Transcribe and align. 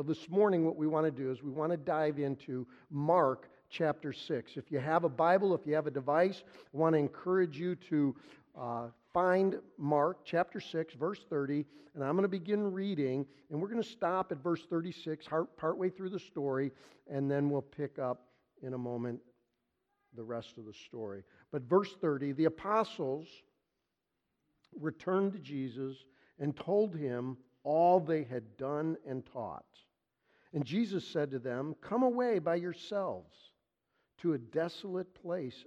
So, 0.00 0.04
this 0.04 0.30
morning, 0.30 0.64
what 0.64 0.76
we 0.76 0.86
want 0.86 1.04
to 1.04 1.10
do 1.10 1.30
is 1.30 1.42
we 1.42 1.50
want 1.50 1.72
to 1.72 1.76
dive 1.76 2.18
into 2.18 2.66
Mark 2.88 3.50
chapter 3.68 4.14
6. 4.14 4.56
If 4.56 4.72
you 4.72 4.78
have 4.78 5.04
a 5.04 5.10
Bible, 5.10 5.54
if 5.54 5.66
you 5.66 5.74
have 5.74 5.86
a 5.86 5.90
device, 5.90 6.42
I 6.48 6.78
want 6.78 6.94
to 6.94 6.98
encourage 6.98 7.58
you 7.58 7.74
to 7.90 8.16
uh, 8.58 8.86
find 9.12 9.56
Mark 9.76 10.20
chapter 10.24 10.58
6, 10.58 10.94
verse 10.94 11.20
30, 11.28 11.66
and 11.94 12.02
I'm 12.02 12.12
going 12.12 12.22
to 12.22 12.28
begin 12.28 12.72
reading, 12.72 13.26
and 13.50 13.60
we're 13.60 13.68
going 13.68 13.82
to 13.82 13.86
stop 13.86 14.32
at 14.32 14.42
verse 14.42 14.62
36, 14.70 15.26
partway 15.58 15.90
through 15.90 16.08
the 16.08 16.18
story, 16.18 16.72
and 17.06 17.30
then 17.30 17.50
we'll 17.50 17.60
pick 17.60 17.98
up 17.98 18.22
in 18.62 18.72
a 18.72 18.78
moment 18.78 19.20
the 20.16 20.24
rest 20.24 20.56
of 20.56 20.64
the 20.64 20.72
story. 20.72 21.24
But 21.52 21.68
verse 21.68 21.94
30 22.00 22.32
the 22.32 22.46
apostles 22.46 23.26
returned 24.80 25.34
to 25.34 25.38
Jesus 25.38 25.94
and 26.38 26.56
told 26.56 26.96
him 26.96 27.36
all 27.64 28.00
they 28.00 28.24
had 28.24 28.56
done 28.56 28.96
and 29.06 29.26
taught. 29.26 29.66
And 30.52 30.64
Jesus 30.64 31.06
said 31.06 31.30
to 31.30 31.38
them, 31.38 31.74
Come 31.80 32.02
away 32.02 32.38
by 32.38 32.56
yourselves 32.56 33.36
to 34.18 34.32
a 34.32 34.38
desolate 34.38 35.14
place 35.14 35.64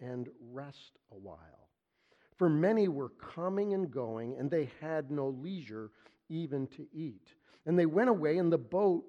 and 0.00 0.28
rest 0.52 0.98
a 1.12 1.16
while. 1.16 1.68
For 2.36 2.48
many 2.48 2.88
were 2.88 3.10
coming 3.10 3.74
and 3.74 3.90
going, 3.90 4.36
and 4.38 4.50
they 4.50 4.70
had 4.80 5.10
no 5.10 5.28
leisure 5.28 5.90
even 6.28 6.66
to 6.68 6.86
eat. 6.92 7.34
And 7.66 7.78
they 7.78 7.86
went 7.86 8.08
away 8.08 8.38
in 8.38 8.50
the 8.50 8.58
boat, 8.58 9.04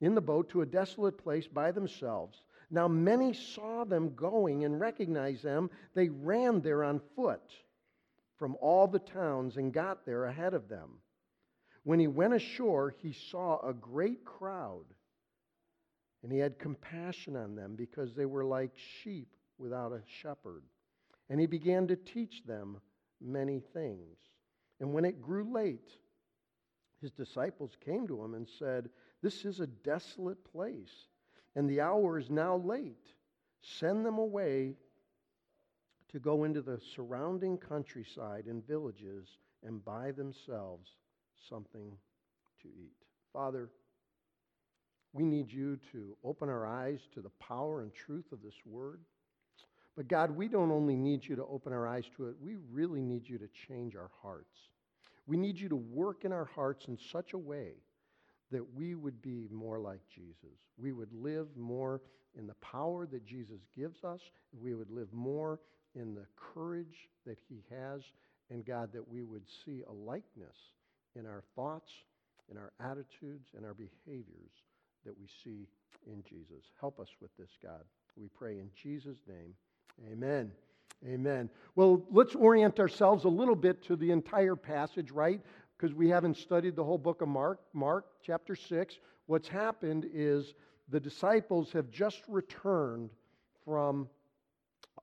in 0.00 0.14
the 0.14 0.20
boat 0.20 0.48
to 0.50 0.62
a 0.62 0.66
desolate 0.66 1.18
place 1.18 1.48
by 1.48 1.72
themselves. 1.72 2.42
Now 2.70 2.88
many 2.88 3.32
saw 3.32 3.84
them 3.84 4.14
going 4.14 4.64
and 4.64 4.80
recognized 4.80 5.42
them. 5.42 5.70
They 5.94 6.08
ran 6.08 6.60
there 6.60 6.84
on 6.84 7.00
foot 7.14 7.52
from 8.36 8.56
all 8.60 8.86
the 8.86 8.98
towns 8.98 9.56
and 9.56 9.72
got 9.72 10.04
there 10.04 10.24
ahead 10.26 10.54
of 10.54 10.68
them. 10.68 11.00
When 11.86 12.00
he 12.00 12.08
went 12.08 12.34
ashore, 12.34 12.90
he 13.00 13.12
saw 13.12 13.60
a 13.60 13.72
great 13.72 14.24
crowd, 14.24 14.86
and 16.24 16.32
he 16.32 16.38
had 16.38 16.58
compassion 16.58 17.36
on 17.36 17.54
them 17.54 17.76
because 17.76 18.12
they 18.12 18.26
were 18.26 18.44
like 18.44 18.72
sheep 18.76 19.28
without 19.56 19.92
a 19.92 20.02
shepherd. 20.20 20.64
And 21.30 21.38
he 21.38 21.46
began 21.46 21.86
to 21.86 21.94
teach 21.94 22.42
them 22.44 22.80
many 23.20 23.60
things. 23.72 24.16
And 24.80 24.92
when 24.92 25.04
it 25.04 25.22
grew 25.22 25.52
late, 25.52 25.92
his 27.00 27.12
disciples 27.12 27.76
came 27.84 28.08
to 28.08 28.20
him 28.20 28.34
and 28.34 28.48
said, 28.58 28.90
This 29.22 29.44
is 29.44 29.60
a 29.60 29.68
desolate 29.68 30.44
place 30.44 31.06
and 31.54 31.70
the 31.70 31.80
hour 31.80 32.18
is 32.18 32.30
now 32.30 32.56
late. 32.56 33.14
Send 33.62 34.04
them 34.04 34.18
away 34.18 34.74
to 36.08 36.18
go 36.18 36.42
into 36.42 36.62
the 36.62 36.80
surrounding 36.96 37.58
countryside 37.58 38.46
and 38.46 38.66
villages 38.66 39.38
and 39.64 39.84
buy 39.84 40.10
themselves 40.10 40.90
something 41.48 41.92
to 42.62 42.68
eat. 42.68 42.96
Father, 43.32 43.70
we 45.12 45.24
need 45.24 45.50
you 45.50 45.78
to 45.92 46.16
open 46.24 46.48
our 46.48 46.66
eyes 46.66 47.00
to 47.14 47.20
the 47.20 47.30
power 47.40 47.82
and 47.82 47.92
truth 47.94 48.32
of 48.32 48.42
this 48.42 48.54
word. 48.64 49.00
But 49.96 50.08
God, 50.08 50.30
we 50.30 50.48
don't 50.48 50.70
only 50.70 50.96
need 50.96 51.24
you 51.26 51.36
to 51.36 51.44
open 51.46 51.72
our 51.72 51.88
eyes 51.88 52.04
to 52.16 52.26
it, 52.26 52.36
we 52.40 52.56
really 52.70 53.00
need 53.00 53.28
you 53.28 53.38
to 53.38 53.48
change 53.66 53.96
our 53.96 54.10
hearts. 54.22 54.58
We 55.26 55.36
need 55.36 55.58
you 55.58 55.68
to 55.70 55.76
work 55.76 56.24
in 56.24 56.32
our 56.32 56.44
hearts 56.44 56.86
in 56.86 56.98
such 56.98 57.32
a 57.32 57.38
way 57.38 57.72
that 58.52 58.74
we 58.74 58.94
would 58.94 59.20
be 59.22 59.48
more 59.50 59.78
like 59.78 60.00
Jesus. 60.14 60.58
We 60.78 60.92
would 60.92 61.12
live 61.12 61.48
more 61.56 62.02
in 62.38 62.46
the 62.46 62.54
power 62.54 63.06
that 63.06 63.24
Jesus 63.26 63.60
gives 63.76 64.04
us. 64.04 64.20
We 64.52 64.74
would 64.74 64.90
live 64.90 65.12
more 65.12 65.60
in 65.94 66.14
the 66.14 66.26
courage 66.36 67.08
that 67.26 67.38
he 67.48 67.64
has. 67.70 68.02
And 68.50 68.64
God, 68.64 68.92
that 68.92 69.08
we 69.08 69.24
would 69.24 69.44
see 69.64 69.82
a 69.88 69.92
likeness 69.92 70.56
in 71.18 71.26
our 71.26 71.42
thoughts, 71.54 71.90
in 72.50 72.56
our 72.56 72.72
attitudes, 72.80 73.50
and 73.56 73.64
our 73.64 73.74
behaviors 73.74 74.52
that 75.04 75.18
we 75.18 75.26
see 75.44 75.66
in 76.06 76.22
Jesus. 76.28 76.64
Help 76.80 77.00
us 77.00 77.08
with 77.20 77.30
this, 77.36 77.50
God. 77.62 77.84
We 78.16 78.28
pray 78.28 78.58
in 78.58 78.70
Jesus' 78.80 79.18
name. 79.28 79.54
Amen. 80.10 80.52
Amen. 81.06 81.50
Well, 81.74 82.02
let's 82.10 82.34
orient 82.34 82.80
ourselves 82.80 83.24
a 83.24 83.28
little 83.28 83.54
bit 83.54 83.82
to 83.84 83.96
the 83.96 84.10
entire 84.10 84.56
passage, 84.56 85.10
right? 85.10 85.40
because 85.76 85.94
we 85.94 86.08
haven't 86.08 86.36
studied 86.36 86.74
the 86.74 86.84
whole 86.84 86.98
book 86.98 87.22
of 87.22 87.28
Mark, 87.28 87.60
Mark 87.72 88.06
chapter 88.22 88.56
6, 88.56 88.98
what's 89.26 89.48
happened 89.48 90.08
is 90.12 90.54
the 90.88 91.00
disciples 91.00 91.72
have 91.72 91.90
just 91.90 92.22
returned 92.28 93.10
from 93.64 94.08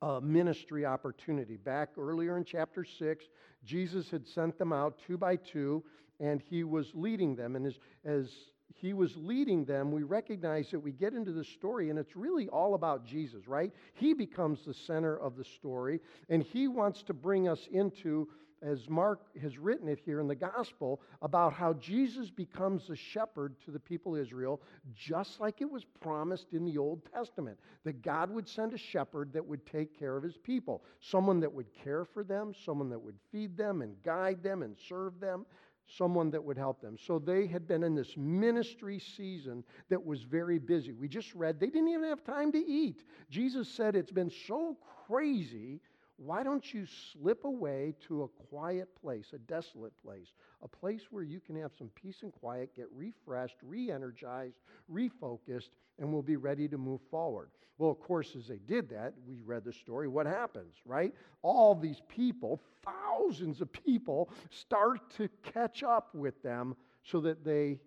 a 0.02 0.20
ministry 0.20 0.86
opportunity. 0.86 1.58
Back 1.58 1.90
earlier 1.98 2.38
in 2.38 2.44
chapter 2.44 2.84
6, 2.84 3.26
Jesus 3.64 4.10
had 4.10 4.28
sent 4.28 4.58
them 4.58 4.74
out 4.74 5.00
two 5.06 5.18
by 5.18 5.36
two, 5.36 5.84
and 6.20 6.42
he 6.42 6.64
was 6.64 6.92
leading 6.94 7.36
them. 7.36 7.56
And 7.56 7.66
as, 7.66 7.74
as 8.06 8.30
he 8.76 8.94
was 8.94 9.16
leading 9.16 9.66
them, 9.66 9.92
we 9.92 10.04
recognize 10.04 10.70
that 10.72 10.80
we 10.80 10.92
get 10.92 11.14
into 11.14 11.32
the 11.32 11.44
story, 11.44 11.90
and 11.90 12.00
it's 12.00 12.16
really 12.16 12.48
all 12.50 12.74
about 12.74 13.06
Jesus, 13.06 13.48
right? 13.48 13.72
He 13.94 14.14
becomes 14.14 14.66
the 14.66 14.74
center 14.74 15.18
of 15.18 15.36
the 15.36 15.44
story, 15.44 16.02
and 16.30 16.44
he 16.44 16.68
wants 16.68 17.04
to 17.04 17.14
bring 17.14 17.48
us 17.48 17.68
into 17.72 18.28
as 18.64 18.90
Mark 18.90 19.20
has 19.42 19.58
written 19.58 19.90
it 19.90 20.00
here 20.04 20.22
in 20.22 20.28
the 20.28 20.36
gospel, 20.36 21.02
about 21.22 21.54
how 21.54 21.74
Jesus 21.74 22.30
becomes 22.30 22.88
the 22.88 22.96
shepherd 22.96 23.56
to 23.66 23.72
the 23.72 23.80
people 23.80 24.16
of 24.16 24.22
Israel, 24.22 24.62
just 24.96 25.40
like 25.42 25.60
it 25.60 25.70
was 25.70 25.84
promised 26.02 26.54
in 26.54 26.64
the 26.64 26.78
Old 26.78 27.02
Testament, 27.14 27.60
that 27.84 28.02
God 28.02 28.32
would 28.32 28.48
send 28.48 28.74
a 28.74 28.78
shepherd 28.78 29.34
that 29.34 29.46
would 29.46 29.66
take 29.66 29.98
care 30.00 30.16
of 30.16 30.24
his 30.24 30.38
people, 30.38 30.84
someone 31.02 31.42
that 31.42 31.54
would 31.54 31.68
care 31.84 32.06
for 32.06 32.24
them, 32.24 32.54
someone 32.66 32.90
that 32.90 33.02
would 33.02 33.18
feed 33.32 33.58
them 33.58 33.82
and 33.82 34.02
guide 34.04 34.42
them 34.42 34.64
and 34.64 34.78
serve 34.88 35.20
them, 35.20 35.46
someone 35.88 36.32
that 36.32 36.44
would 36.44 36.58
help 36.58 36.82
them. 36.82 36.98
So 36.98 37.20
they 37.20 37.46
had 37.46 37.68
been 37.68 37.84
in 37.84 37.96
this 37.96 38.16
ministry 38.18 39.00
season 39.00 39.64
that 39.90 40.04
was 40.04 40.24
very 40.24 40.60
busy. 40.60 40.92
We 40.94 41.08
just 41.08 41.34
read 41.36 41.60
they 41.60 41.68
didn't 41.68 41.90
even 41.90 42.06
have 42.06 42.24
time 42.24 42.52
to 42.54 42.58
eat. 42.58 43.04
Jesus 43.30 43.68
said 43.68 43.96
it's 43.96 44.12
been 44.12 44.32
so 44.48 44.78
crazy 45.08 45.82
why 46.18 46.44
don't 46.44 46.74
you 46.74 46.86
slip 47.12 47.44
away 47.44 47.96
to 48.08 48.24
a 48.24 48.28
quiet 48.28 48.90
place, 49.02 49.28
a 49.34 49.40
desolate 49.40 49.94
place, 50.04 50.34
a 50.62 50.68
place 50.68 51.08
where 51.10 51.24
you 51.24 51.40
can 51.40 51.56
have 51.56 51.72
some 51.78 51.90
peace 51.96 52.18
and 52.22 52.32
quiet, 52.32 52.76
get 52.76 52.88
refreshed, 52.94 53.58
re 53.64 53.92
energized, 53.92 54.60
refocused, 54.92 55.70
and 56.00 56.12
we'll 56.12 56.22
be 56.22 56.36
ready 56.36 56.68
to 56.68 56.78
move 56.78 57.02
forward? 57.10 57.50
Well, 57.80 57.90
of 57.90 58.00
course, 58.00 58.36
as 58.38 58.48
they 58.48 58.60
did 58.60 58.90
that, 58.90 59.14
we 59.28 59.42
read 59.42 59.66
the 59.66 59.74
story. 59.74 60.08
What 60.08 60.28
happens, 60.28 60.76
right? 60.86 61.14
All 61.42 61.74
these 61.74 62.02
people, 62.08 62.62
thousands 62.86 63.62
of 63.62 63.74
people, 63.74 64.30
start 64.52 65.10
to 65.18 65.28
catch 65.42 65.82
up 65.82 66.14
with 66.14 66.42
them 66.44 66.76
so 67.04 67.20
that 67.22 67.44
they 67.44 67.80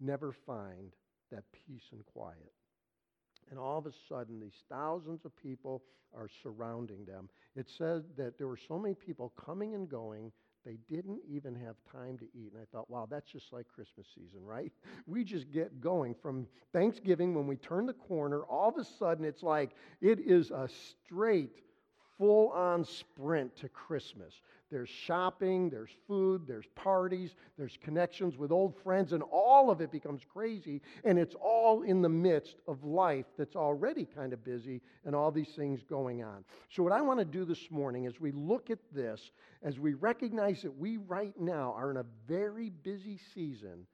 never 0.00 0.32
find 0.32 0.94
that 1.30 1.44
peace 1.52 1.84
and 1.92 2.04
quiet. 2.06 2.52
And 3.50 3.58
all 3.58 3.78
of 3.78 3.86
a 3.86 3.92
sudden, 4.08 4.40
these 4.40 4.64
thousands 4.68 5.24
of 5.24 5.36
people 5.36 5.82
are 6.16 6.28
surrounding 6.42 7.04
them. 7.04 7.28
It 7.54 7.68
said 7.68 8.04
that 8.16 8.38
there 8.38 8.48
were 8.48 8.58
so 8.68 8.78
many 8.78 8.94
people 8.94 9.32
coming 9.36 9.74
and 9.74 9.88
going, 9.88 10.32
they 10.64 10.78
didn't 10.88 11.20
even 11.28 11.54
have 11.54 11.76
time 11.92 12.18
to 12.18 12.24
eat. 12.34 12.52
And 12.52 12.60
I 12.60 12.64
thought, 12.72 12.90
wow, 12.90 13.06
that's 13.08 13.30
just 13.30 13.52
like 13.52 13.68
Christmas 13.68 14.06
season, 14.14 14.44
right? 14.44 14.72
We 15.06 15.22
just 15.22 15.52
get 15.52 15.80
going 15.80 16.14
from 16.14 16.48
Thanksgiving 16.72 17.34
when 17.34 17.46
we 17.46 17.56
turn 17.56 17.86
the 17.86 17.92
corner. 17.92 18.42
All 18.42 18.68
of 18.68 18.76
a 18.76 18.84
sudden, 18.84 19.24
it's 19.24 19.44
like 19.44 19.70
it 20.00 20.18
is 20.18 20.50
a 20.50 20.68
straight, 20.68 21.62
full 22.18 22.50
on 22.50 22.84
sprint 22.84 23.54
to 23.58 23.68
Christmas. 23.68 24.40
There's 24.70 24.88
shopping, 24.88 25.70
there's 25.70 25.90
food, 26.08 26.42
there's 26.46 26.66
parties, 26.74 27.36
there's 27.56 27.78
connections 27.80 28.36
with 28.36 28.50
old 28.50 28.74
friends, 28.82 29.12
and 29.12 29.22
all 29.22 29.70
of 29.70 29.80
it 29.80 29.92
becomes 29.92 30.22
crazy. 30.28 30.82
And 31.04 31.18
it's 31.18 31.36
all 31.40 31.82
in 31.82 32.02
the 32.02 32.08
midst 32.08 32.56
of 32.66 32.82
life 32.82 33.26
that's 33.38 33.54
already 33.54 34.04
kind 34.04 34.32
of 34.32 34.42
busy 34.42 34.82
and 35.04 35.14
all 35.14 35.30
these 35.30 35.50
things 35.54 35.82
going 35.88 36.24
on. 36.24 36.44
So, 36.68 36.82
what 36.82 36.92
I 36.92 37.00
want 37.00 37.20
to 37.20 37.24
do 37.24 37.44
this 37.44 37.70
morning 37.70 38.06
as 38.06 38.20
we 38.20 38.32
look 38.32 38.70
at 38.70 38.80
this, 38.92 39.30
as 39.62 39.78
we 39.78 39.94
recognize 39.94 40.62
that 40.62 40.76
we 40.76 40.96
right 40.96 41.34
now 41.38 41.72
are 41.76 41.92
in 41.92 41.98
a 41.98 42.06
very 42.26 42.70
busy 42.70 43.20
season, 43.34 43.86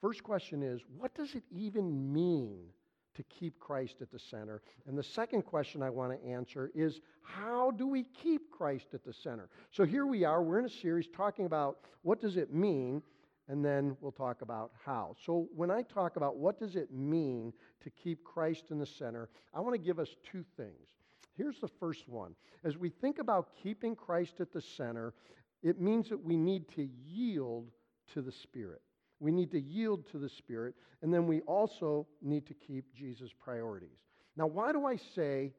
first 0.00 0.22
question 0.22 0.62
is 0.62 0.80
what 0.96 1.14
does 1.14 1.34
it 1.34 1.42
even 1.50 2.10
mean 2.12 2.68
to 3.14 3.22
keep 3.24 3.58
Christ 3.58 3.96
at 4.00 4.10
the 4.10 4.18
center? 4.18 4.62
And 4.86 4.96
the 4.96 5.02
second 5.02 5.42
question 5.42 5.82
I 5.82 5.90
want 5.90 6.12
to 6.12 6.28
answer 6.28 6.70
is 6.74 7.00
how 7.22 7.70
do 7.72 7.86
we 7.86 8.04
keep 8.04 8.50
Christ 8.50 8.88
at 8.94 9.04
the 9.04 9.12
center? 9.12 9.48
So 9.70 9.84
here 9.84 10.06
we 10.06 10.24
are, 10.24 10.42
we're 10.42 10.58
in 10.58 10.64
a 10.64 10.70
series 10.70 11.08
talking 11.08 11.46
about 11.46 11.78
what 12.02 12.20
does 12.20 12.36
it 12.36 12.52
mean, 12.52 13.02
and 13.48 13.64
then 13.64 13.96
we'll 14.00 14.12
talk 14.12 14.42
about 14.42 14.72
how. 14.84 15.14
So 15.24 15.48
when 15.54 15.70
I 15.70 15.82
talk 15.82 16.16
about 16.16 16.36
what 16.36 16.58
does 16.58 16.76
it 16.76 16.92
mean 16.92 17.52
to 17.82 17.90
keep 17.90 18.24
Christ 18.24 18.70
in 18.70 18.78
the 18.78 18.86
center, 18.86 19.28
I 19.54 19.60
want 19.60 19.74
to 19.74 19.78
give 19.78 19.98
us 19.98 20.14
two 20.30 20.44
things. 20.56 20.88
Here's 21.36 21.60
the 21.60 21.68
first 21.68 22.08
one. 22.08 22.34
As 22.64 22.76
we 22.76 22.88
think 22.90 23.18
about 23.18 23.50
keeping 23.62 23.94
Christ 23.94 24.40
at 24.40 24.52
the 24.52 24.60
center, 24.60 25.14
it 25.62 25.80
means 25.80 26.08
that 26.08 26.22
we 26.22 26.36
need 26.36 26.68
to 26.74 26.88
yield 27.06 27.70
to 28.12 28.22
the 28.22 28.32
Spirit. 28.32 28.82
We 29.20 29.32
need 29.32 29.50
to 29.52 29.60
yield 29.60 30.08
to 30.12 30.18
the 30.18 30.28
Spirit, 30.28 30.74
and 31.02 31.12
then 31.12 31.26
we 31.26 31.40
also 31.42 32.06
need 32.22 32.46
to 32.46 32.54
keep 32.54 32.94
Jesus' 32.94 33.30
priorities. 33.38 33.98
Now, 34.36 34.46
why 34.46 34.72
do 34.72 34.86
I 34.86 34.96
say 34.96 35.52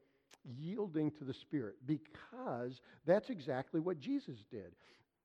yielding 0.57 1.11
to 1.11 1.25
the 1.25 1.33
Spirit? 1.33 1.75
Because 1.85 2.79
that's 3.05 3.29
exactly 3.29 3.81
what 3.81 3.99
Jesus 3.99 4.45
did. 4.49 4.73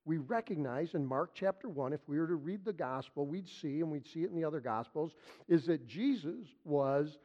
we 0.04 0.18
recognize 0.18 0.94
in 0.94 1.06
Mark 1.06 1.30
chapter 1.34 1.68
1, 1.68 1.92
if 1.92 2.00
we 2.06 2.18
were 2.18 2.26
to 2.26 2.34
read 2.34 2.64
the 2.64 2.72
gospel, 2.72 3.26
we'd 3.26 3.48
see, 3.48 3.80
and 3.80 3.90
we'd 3.90 4.06
see 4.06 4.22
it 4.22 4.30
in 4.30 4.36
the 4.36 4.44
other 4.44 4.60
gospels, 4.60 5.12
is 5.48 5.66
that 5.66 5.86
Jesus 5.86 6.46
was 6.64 7.18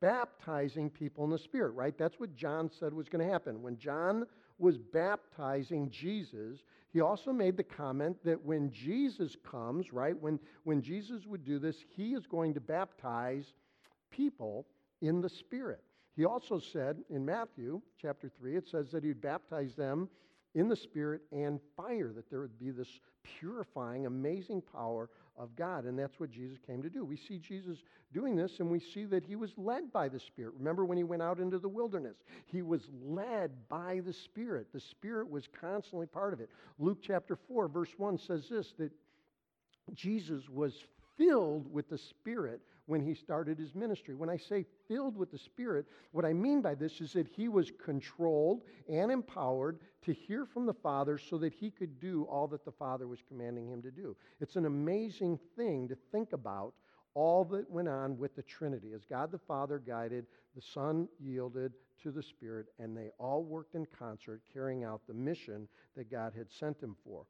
baptizing 0.00 0.90
people 0.90 1.24
in 1.24 1.30
the 1.30 1.38
Spirit, 1.38 1.70
right? 1.70 1.96
That's 1.96 2.18
what 2.18 2.34
John 2.34 2.70
said 2.78 2.92
was 2.92 3.08
going 3.08 3.24
to 3.24 3.32
happen. 3.32 3.62
When 3.62 3.78
John 3.78 4.26
was 4.58 4.76
baptizing 4.78 5.90
Jesus, 5.90 6.58
he 6.94 7.00
also 7.00 7.32
made 7.32 7.56
the 7.56 7.64
comment 7.64 8.16
that 8.24 8.40
when 8.44 8.70
Jesus 8.70 9.36
comes, 9.44 9.92
right, 9.92 10.16
when, 10.16 10.38
when 10.62 10.80
Jesus 10.80 11.26
would 11.26 11.44
do 11.44 11.58
this, 11.58 11.84
he 11.88 12.14
is 12.14 12.24
going 12.24 12.54
to 12.54 12.60
baptize 12.60 13.52
people 14.12 14.64
in 15.02 15.20
the 15.20 15.28
Spirit. 15.28 15.82
He 16.14 16.24
also 16.24 16.60
said 16.60 16.98
in 17.10 17.24
Matthew 17.24 17.82
chapter 18.00 18.30
3, 18.38 18.56
it 18.58 18.68
says 18.68 18.92
that 18.92 19.02
he'd 19.02 19.20
baptize 19.20 19.74
them 19.74 20.08
in 20.54 20.68
the 20.68 20.76
Spirit 20.76 21.22
and 21.32 21.60
fire, 21.76 22.12
that 22.14 22.30
there 22.30 22.40
would 22.40 22.58
be 22.58 22.70
this 22.70 23.00
purifying, 23.38 24.06
amazing 24.06 24.62
power 24.62 25.10
of 25.36 25.54
God. 25.56 25.84
And 25.84 25.98
that's 25.98 26.20
what 26.20 26.30
Jesus 26.30 26.58
came 26.64 26.82
to 26.82 26.88
do. 26.88 27.04
We 27.04 27.16
see 27.16 27.38
Jesus 27.38 27.78
doing 28.12 28.36
this, 28.36 28.60
and 28.60 28.70
we 28.70 28.78
see 28.78 29.04
that 29.06 29.24
he 29.24 29.34
was 29.34 29.50
led 29.56 29.92
by 29.92 30.08
the 30.08 30.20
Spirit. 30.20 30.54
Remember 30.56 30.84
when 30.84 30.96
he 30.96 31.04
went 31.04 31.22
out 31.22 31.40
into 31.40 31.58
the 31.58 31.68
wilderness? 31.68 32.16
He 32.46 32.62
was 32.62 32.82
led 33.04 33.50
by 33.68 34.00
the 34.04 34.12
Spirit. 34.12 34.68
The 34.72 34.80
Spirit 34.80 35.28
was 35.28 35.48
constantly 35.60 36.06
part 36.06 36.32
of 36.32 36.40
it. 36.40 36.50
Luke 36.78 36.98
chapter 37.02 37.36
4, 37.48 37.68
verse 37.68 37.90
1 37.96 38.18
says 38.18 38.48
this 38.48 38.72
that 38.78 38.92
Jesus 39.92 40.48
was 40.48 40.74
filled 41.16 41.72
with 41.72 41.88
the 41.88 41.98
Spirit 41.98 42.60
when 42.86 43.00
he 43.00 43.14
started 43.14 43.58
his 43.58 43.74
ministry. 43.74 44.14
When 44.14 44.28
I 44.28 44.36
say 44.36 44.66
filled 44.88 45.16
with 45.16 45.30
the 45.30 45.38
Spirit, 45.38 45.86
what 46.12 46.24
I 46.24 46.32
mean 46.32 46.60
by 46.60 46.74
this 46.74 47.00
is 47.00 47.12
that 47.14 47.26
he 47.26 47.48
was 47.48 47.72
controlled 47.82 48.62
and 48.88 49.10
empowered 49.10 49.78
to 50.02 50.12
hear 50.12 50.44
from 50.44 50.66
the 50.66 50.74
Father 50.74 51.16
so 51.18 51.38
that 51.38 51.54
he 51.54 51.70
could 51.70 51.98
do 51.98 52.24
all 52.24 52.46
that 52.48 52.64
the 52.64 52.72
Father 52.72 53.06
was 53.06 53.20
commanding 53.26 53.68
him 53.68 53.82
to 53.82 53.90
do. 53.90 54.16
It's 54.40 54.56
an 54.56 54.66
amazing 54.66 55.38
thing 55.56 55.88
to 55.88 55.96
think 56.12 56.32
about 56.32 56.74
all 57.14 57.44
that 57.44 57.70
went 57.70 57.88
on 57.88 58.18
with 58.18 58.34
the 58.34 58.42
Trinity. 58.42 58.92
As 58.92 59.04
God 59.04 59.30
the 59.30 59.38
Father 59.38 59.78
guided, 59.78 60.26
the 60.54 60.62
Son 60.62 61.08
yielded 61.18 61.72
to 62.02 62.10
the 62.10 62.22
Spirit, 62.22 62.66
and 62.78 62.96
they 62.96 63.10
all 63.18 63.44
worked 63.44 63.76
in 63.76 63.86
concert, 63.86 64.42
carrying 64.52 64.84
out 64.84 65.00
the 65.06 65.14
mission 65.14 65.68
that 65.96 66.10
God 66.10 66.32
had 66.36 66.50
sent 66.50 66.80
them 66.80 66.96
for. 67.04 67.24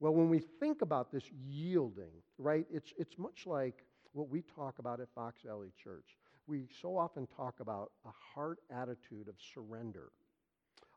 Well, 0.00 0.14
when 0.14 0.30
we 0.30 0.38
think 0.38 0.80
about 0.80 1.12
this 1.12 1.24
yielding, 1.46 2.12
right, 2.38 2.66
it's, 2.72 2.92
it's 2.98 3.18
much 3.18 3.46
like 3.46 3.84
what 4.12 4.30
we 4.30 4.42
talk 4.42 4.78
about 4.78 4.98
at 4.98 5.08
Fox 5.14 5.42
Valley 5.44 5.72
Church. 5.82 6.16
We 6.46 6.68
so 6.80 6.96
often 6.96 7.28
talk 7.36 7.60
about 7.60 7.92
a 8.06 8.10
heart 8.34 8.58
attitude 8.70 9.28
of 9.28 9.34
surrender, 9.54 10.10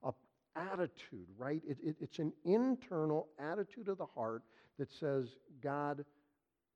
a 0.04 0.14
attitude, 0.56 1.28
right? 1.38 1.62
It, 1.68 1.78
it, 1.84 1.98
it's 2.00 2.20
an 2.20 2.32
internal 2.46 3.28
attitude 3.40 3.90
of 3.90 3.98
the 3.98 4.06
heart 4.06 4.44
that 4.80 4.92
says, 4.92 5.28
God, 5.62 6.06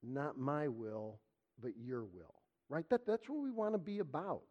not 0.03 0.37
my 0.37 0.67
will, 0.67 1.19
but 1.61 1.71
your 1.77 2.03
will, 2.03 2.35
right? 2.69 2.87
That, 2.89 3.07
that's 3.07 3.29
what 3.29 3.41
we 3.41 3.51
want 3.51 3.73
to 3.73 3.79
be 3.79 3.99
about. 3.99 4.41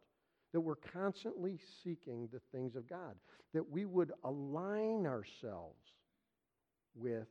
That 0.53 0.61
we're 0.61 0.75
constantly 0.75 1.59
seeking 1.83 2.29
the 2.31 2.39
things 2.51 2.75
of 2.75 2.89
God, 2.89 3.15
that 3.53 3.69
we 3.69 3.85
would 3.85 4.13
align 4.23 5.05
ourselves 5.05 5.83
with 6.95 7.27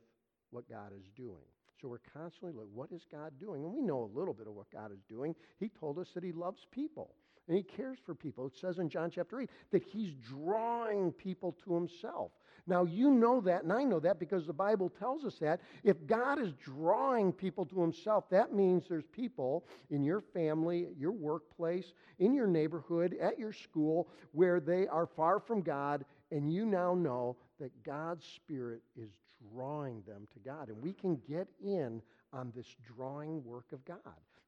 what 0.51 0.69
God 0.69 0.91
is 0.97 1.05
doing. 1.15 1.45
So 1.81 1.87
we're 1.87 1.99
constantly 2.13 2.53
looking, 2.53 2.75
what 2.75 2.91
is 2.91 3.05
God 3.11 3.33
doing? 3.39 3.63
And 3.63 3.73
we 3.73 3.81
know 3.81 4.03
a 4.03 4.17
little 4.17 4.33
bit 4.33 4.47
of 4.47 4.53
what 4.53 4.69
God 4.71 4.91
is 4.91 5.03
doing. 5.07 5.35
He 5.59 5.69
told 5.69 5.99
us 5.99 6.07
that 6.15 6.23
He 6.23 6.31
loves 6.31 6.65
people 6.71 7.13
and 7.47 7.55
He 7.55 7.63
cares 7.63 7.99
for 8.05 8.15
people. 8.15 8.47
It 8.47 8.57
says 8.57 8.79
in 8.79 8.89
John 8.89 9.11
chapter 9.11 9.39
8 9.39 9.49
that 9.71 9.83
He's 9.83 10.13
drawing 10.15 11.11
people 11.11 11.55
to 11.63 11.75
Himself. 11.75 12.31
Now, 12.65 12.83
you 12.83 13.11
know 13.11 13.39
that, 13.41 13.63
and 13.63 13.71
I 13.71 13.83
know 13.83 13.99
that 14.01 14.19
because 14.19 14.45
the 14.45 14.53
Bible 14.53 14.89
tells 14.89 15.23
us 15.23 15.35
that. 15.39 15.61
If 15.85 16.05
God 16.05 16.37
is 16.37 16.51
drawing 16.61 17.31
people 17.31 17.65
to 17.67 17.79
Himself, 17.79 18.29
that 18.29 18.53
means 18.53 18.85
there's 18.89 19.05
people 19.05 19.65
in 19.89 20.03
your 20.03 20.19
family, 20.19 20.87
your 20.97 21.13
workplace, 21.13 21.93
in 22.19 22.33
your 22.33 22.47
neighborhood, 22.47 23.15
at 23.21 23.39
your 23.39 23.53
school, 23.53 24.09
where 24.33 24.59
they 24.59 24.85
are 24.87 25.05
far 25.05 25.39
from 25.39 25.61
God, 25.61 26.03
and 26.31 26.51
you 26.51 26.65
now 26.65 26.93
know 26.93 27.37
that 27.59 27.71
God's 27.83 28.25
Spirit 28.25 28.81
is 28.97 29.11
drawing 29.53 30.01
them 30.07 30.27
to 30.33 30.39
God. 30.39 30.69
And 30.69 30.81
we 30.81 30.93
can 30.93 31.19
get 31.27 31.47
in 31.63 32.01
on 32.33 32.51
this 32.55 32.67
drawing 32.95 33.43
work 33.43 33.71
of 33.71 33.83
God. 33.85 33.99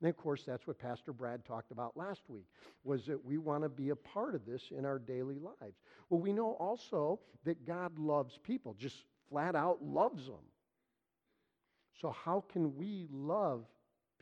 And 0.02 0.10
of 0.10 0.16
course, 0.16 0.44
that's 0.46 0.66
what 0.66 0.80
Pastor 0.80 1.12
Brad 1.12 1.44
talked 1.46 1.72
about 1.72 1.98
last 1.98 2.22
week, 2.30 2.46
was 2.84 3.06
that 3.06 3.24
we 3.24 3.38
want 3.38 3.64
to 3.64 3.70
be 3.70 3.90
a 3.90 3.96
part 3.96 4.34
of 4.34 4.46
this 4.46 4.72
in 4.78 4.86
our 4.86 5.00
daily 5.00 5.40
lives. 5.40 5.78
Well, 6.10 6.22
we 6.22 6.32
know 6.32 6.52
also 6.54 7.20
that 7.44 7.66
God 7.66 7.98
loves 8.00 8.38
people, 8.38 8.76
just 8.80 9.06
flat 9.30 9.56
out 9.56 9.84
loves 9.84 10.26
them. 10.26 10.46
So, 12.00 12.12
how 12.12 12.46
can 12.52 12.78
we 12.78 13.08
love 13.12 13.66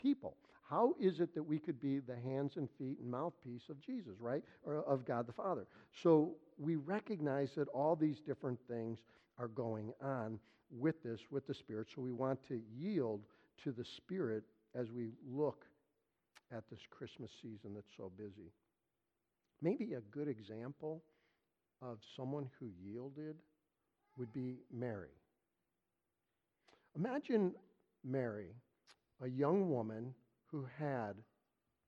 people? 0.02 0.36
How 0.68 0.96
is 1.00 1.20
it 1.20 1.34
that 1.36 1.44
we 1.44 1.60
could 1.60 1.80
be 1.80 2.00
the 2.00 2.16
hands 2.16 2.58
and 2.58 2.68
feet 2.78 2.98
and 3.00 3.10
mouthpiece 3.10 3.70
of 3.70 3.80
Jesus, 3.80 4.20
right? 4.20 4.44
Or 4.66 4.84
of 4.84 5.06
God 5.06 5.28
the 5.28 5.34
Father. 5.34 5.68
So, 6.02 6.36
we 6.58 6.76
recognize 6.76 7.52
that 7.56 7.68
all 7.68 7.96
these 7.96 8.20
different 8.20 8.60
things 8.68 9.00
are 9.38 9.48
going 9.48 9.94
on 10.02 10.40
with 10.72 11.02
this, 11.04 11.20
with 11.32 11.48
the 11.48 11.54
Spirit. 11.54 11.88
So 11.94 12.02
we 12.02 12.12
want 12.12 12.40
to 12.48 12.60
yield 12.78 13.22
to 13.64 13.72
the 13.72 13.86
Spirit 13.86 14.44
as 14.76 14.92
we 14.92 15.12
look 15.30 15.66
at 16.56 16.64
this 16.70 16.80
Christmas 16.90 17.32
season 17.42 17.74
that's 17.74 17.92
so 17.96 18.12
busy. 18.18 18.52
Maybe 19.62 19.94
a 19.94 20.02
good 20.12 20.28
example 20.28 21.04
of 21.82 21.98
someone 22.16 22.50
who 22.60 22.70
yielded 22.82 23.36
would 24.18 24.34
be 24.34 24.60
Mary. 24.72 25.16
Imagine 26.96 27.54
Mary, 28.04 28.56
a 29.22 29.28
young 29.28 29.70
woman 29.70 30.14
who 30.52 30.66
had 30.80 31.14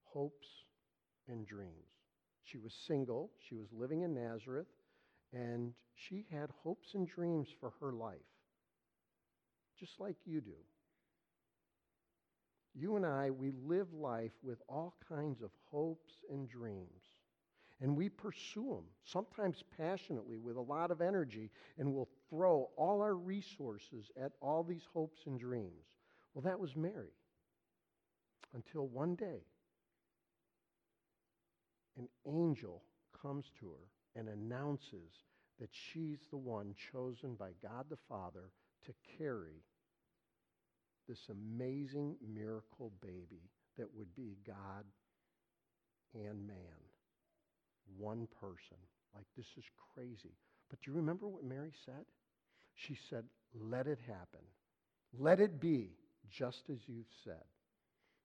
hopes 0.04 0.48
and 1.28 1.46
dreams. 1.46 1.74
She 2.44 2.58
was 2.58 2.74
single, 2.88 3.32
she 3.48 3.56
was 3.56 3.68
living 3.72 4.02
in 4.02 4.14
Nazareth, 4.14 4.68
and 5.34 5.74
she 5.96 6.26
had 6.32 6.50
hopes 6.64 6.90
and 6.94 7.08
dreams 7.08 7.48
for 7.60 7.74
her 7.80 7.92
life 7.92 8.18
just 9.80 10.00
like 10.00 10.18
you 10.26 10.42
do. 10.42 10.58
You 12.76 12.96
and 12.96 13.06
I, 13.06 13.32
we 13.32 13.52
live 13.66 13.94
life 13.94 14.32
with 14.44 14.62
all 14.68 14.96
kinds 15.08 15.42
of 15.42 15.52
hopes 15.72 16.14
and 16.32 16.48
dreams. 16.48 16.88
And 17.82 17.96
we 17.96 18.10
pursue 18.10 18.70
them, 18.70 18.84
sometimes 19.06 19.64
passionately, 19.78 20.38
with 20.38 20.58
a 20.58 20.62
lot 20.62 20.92
of 20.92 21.02
energy, 21.02 21.50
and 21.78 21.94
we'll 21.94 22.10
throw 22.30 22.70
all 22.76 23.02
our 23.02 23.16
resources 23.16 24.12
at 24.22 24.34
all 24.42 24.64
these 24.64 24.86
hopes 24.94 25.22
and 25.26 25.40
dreams. 25.40 25.86
Well, 26.34 26.42
that 26.44 26.60
was 26.60 26.76
Mary. 26.76 27.14
Until 28.54 28.88
one 28.88 29.16
day, 29.16 29.44
an 31.98 32.10
angel 32.26 32.84
comes 33.22 33.46
to 33.60 33.70
her 33.70 34.20
and 34.20 34.28
announces 34.28 35.24
that 35.60 35.70
she's 35.72 36.20
the 36.30 36.38
one 36.38 36.74
chosen 36.92 37.36
by 37.36 37.52
God 37.62 37.86
the 37.90 37.98
Father 38.08 38.52
to 38.86 38.94
carry 39.18 39.64
this 41.10 41.28
amazing 41.30 42.16
miracle 42.34 42.92
baby 43.02 43.50
that 43.78 43.88
would 43.96 44.14
be 44.16 44.38
God 44.46 44.86
and 46.14 46.48
man. 46.48 46.80
One 47.98 48.28
person. 48.40 48.78
Like, 49.16 49.26
this 49.36 49.48
is 49.58 49.66
crazy. 49.96 50.36
But 50.70 50.80
do 50.82 50.92
you 50.92 50.98
remember 50.98 51.28
what 51.28 51.44
Mary 51.44 51.74
said? 51.86 52.06
She 52.76 52.96
said, 53.10 53.24
Let 53.60 53.88
it 53.88 54.00
happen. 54.08 54.46
Let 55.18 55.40
it 55.40 55.60
be 55.60 55.90
just 56.30 56.70
as 56.70 56.78
you've 56.88 57.12
said. 57.24 57.44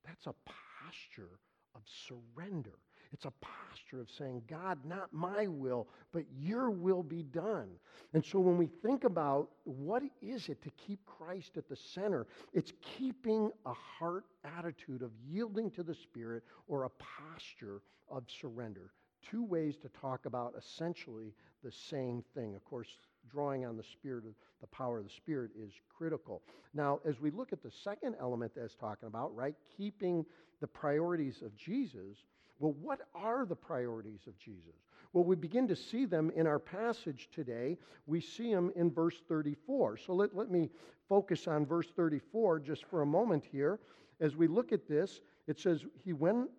That's 0.05 0.27
a 0.27 0.35
posture 0.45 1.41
of 1.75 1.83
surrender. 2.07 2.79
It's 3.15 3.27
a 3.27 3.33
posture 3.41 4.01
of 4.01 4.11
saying, 4.11 4.43
God, 4.51 4.85
not 4.85 5.13
my 5.13 5.47
will, 5.47 5.87
but 6.13 6.25
your 6.37 6.69
will 6.71 7.05
be 7.05 7.23
done. 7.23 7.69
And 8.13 8.25
so 8.25 8.41
when 8.41 8.59
we 8.59 8.67
think 8.67 9.05
about 9.05 9.51
what 9.63 10.03
is 10.21 10.49
it 10.49 10.61
to 10.63 10.71
keep 10.71 10.99
Christ 11.07 11.53
at 11.57 11.69
the 11.69 11.77
center, 11.77 12.27
it's 12.53 12.73
keeping 12.99 13.53
a 13.67 13.73
heart 13.73 14.25
attitude 14.59 15.03
of 15.03 15.13
yielding 15.25 15.71
to 15.71 15.85
the 15.85 15.95
Spirit 15.95 16.43
or 16.67 16.83
a 16.83 16.91
posture 16.91 17.83
of 18.11 18.25
surrender. 18.41 18.91
Two 19.23 19.45
ways 19.45 19.77
to 19.83 19.89
talk 19.91 20.27
about 20.27 20.55
essentially 20.59 21.33
the 21.63 21.71
same 21.71 22.25
thing. 22.35 22.57
Of 22.57 22.65
course, 22.65 22.89
drawing 23.31 23.65
on 23.65 23.77
the 23.77 23.85
Spirit, 23.85 24.25
the 24.61 24.67
power 24.67 24.99
of 24.99 25.05
the 25.05 25.11
Spirit 25.11 25.53
is 25.57 25.71
critical. 25.97 26.43
Now, 26.75 26.99
as 27.05 27.21
we 27.21 27.31
look 27.31 27.53
at 27.53 27.63
the 27.63 27.71
second 27.71 28.17
element 28.21 28.53
that's 28.57 28.75
talking 28.75 29.07
about, 29.07 29.35
right, 29.37 29.55
keeping 29.77 30.27
the 30.61 30.67
priorities 30.67 31.43
of 31.43 31.57
Jesus, 31.57 32.25
well, 32.59 32.75
what 32.81 33.01
are 33.15 33.45
the 33.45 33.57
priorities 33.57 34.21
of 34.27 34.39
Jesus? 34.39 34.75
Well, 35.13 35.25
we 35.25 35.37
begin 35.37 35.69
to 35.69 35.77
see 35.77 36.07
them 36.07 36.33
in 36.35 36.47
our 36.47 36.59
passage 36.59 37.29
today. 37.33 37.79
We 38.07 38.21
see 38.21 38.53
them 38.53 38.73
in 38.75 38.91
verse 38.91 39.23
34. 39.29 39.99
So 39.99 40.13
let, 40.13 40.35
let 40.35 40.51
me 40.51 40.71
focus 41.09 41.47
on 41.47 41.67
verse 41.67 41.87
34 41.95 42.61
just 42.61 42.85
for 42.85 43.03
a 43.03 43.07
moment 43.07 43.45
here. 43.51 43.79
As 44.21 44.37
we 44.37 44.49
look 44.49 44.73
at 44.73 44.89
this, 44.89 45.21
it 45.47 45.61
says, 45.61 45.85
He 46.05 46.13
went 46.13 46.51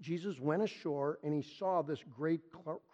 Jesus 0.00 0.38
went 0.38 0.62
ashore 0.62 1.18
and 1.24 1.34
he 1.34 1.42
saw 1.42 1.82
this 1.82 1.98
great 2.16 2.40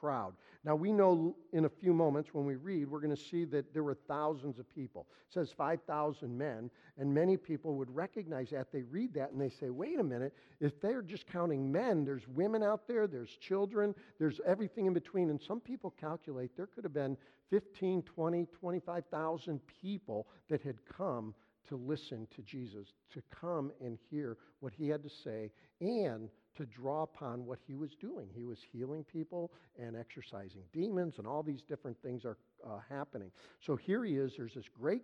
crowd. 0.01 0.35
Now, 0.65 0.75
we 0.75 0.93
know 0.93 1.37
in 1.53 1.67
a 1.67 1.69
few 1.69 1.93
moments 1.93 2.31
when 2.33 2.47
we 2.47 2.57
read, 2.57 2.89
we're 2.89 3.01
going 3.01 3.15
to 3.15 3.23
see 3.23 3.45
that 3.47 3.73
there 3.75 3.83
were 3.83 3.99
thousands 4.09 4.59
of 4.59 4.69
people. 4.75 5.07
It 5.29 5.35
says 5.35 5.51
5,000 5.57 6.37
men, 6.37 6.71
and 6.99 7.13
many 7.13 7.37
people 7.37 7.75
would 7.75 7.95
recognize 7.95 8.51
that. 8.51 8.73
They 8.73 8.83
read 8.83 9.13
that 9.15 9.33
and 9.33 9.41
they 9.41 9.51
say, 9.51 9.71
wait 9.71 10.01
a 10.01 10.03
minute, 10.03 10.35
if 10.59 10.81
they're 10.81 11.03
just 11.03 11.27
counting 11.27 11.71
men, 11.71 12.05
there's 12.05 12.27
women 12.29 12.63
out 12.63 12.89
there, 12.89 13.07
there's 13.07 13.37
children, 13.37 13.95
there's 14.19 14.41
everything 14.47 14.87
in 14.87 14.95
between. 14.95 15.29
And 15.29 15.41
some 15.41 15.61
people 15.61 15.95
calculate 16.01 16.57
there 16.57 16.67
could 16.67 16.85
have 16.85 16.95
been 16.95 17.17
15, 17.51 18.03
20, 18.03 18.47
25,000 18.59 19.61
people 19.83 20.27
that 20.49 20.63
had 20.63 20.79
come 20.97 21.35
to 21.69 21.77
listen 21.77 22.27
to 22.35 22.43
Jesus, 22.43 22.89
to 23.13 23.23
come 23.31 23.71
and 23.81 23.99
hear 24.11 24.39
what 24.61 24.73
he 24.73 24.89
had 24.89 25.03
to 25.03 25.11
say, 25.11 25.51
and 25.81 26.31
to 26.57 26.67
draw 26.67 27.03
upon 27.03 27.45
what 27.45 27.59
he 27.67 27.75
was 27.75 27.95
doing. 27.95 28.29
He 28.35 28.45
was 28.45 28.59
healing 28.73 29.05
people 29.05 29.53
and 29.79 29.97
exorcising 29.97 30.63
demons, 30.73 31.15
and 31.19 31.27
all 31.27 31.43
these 31.43 31.63
different 31.63 32.01
things 32.03 32.25
are 32.25 32.37
uh, 32.67 32.79
happening. 32.89 33.31
So 33.61 33.77
here 33.77 34.05
he 34.05 34.17
is. 34.17 34.33
There's 34.37 34.55
this 34.55 34.69
great 34.69 35.03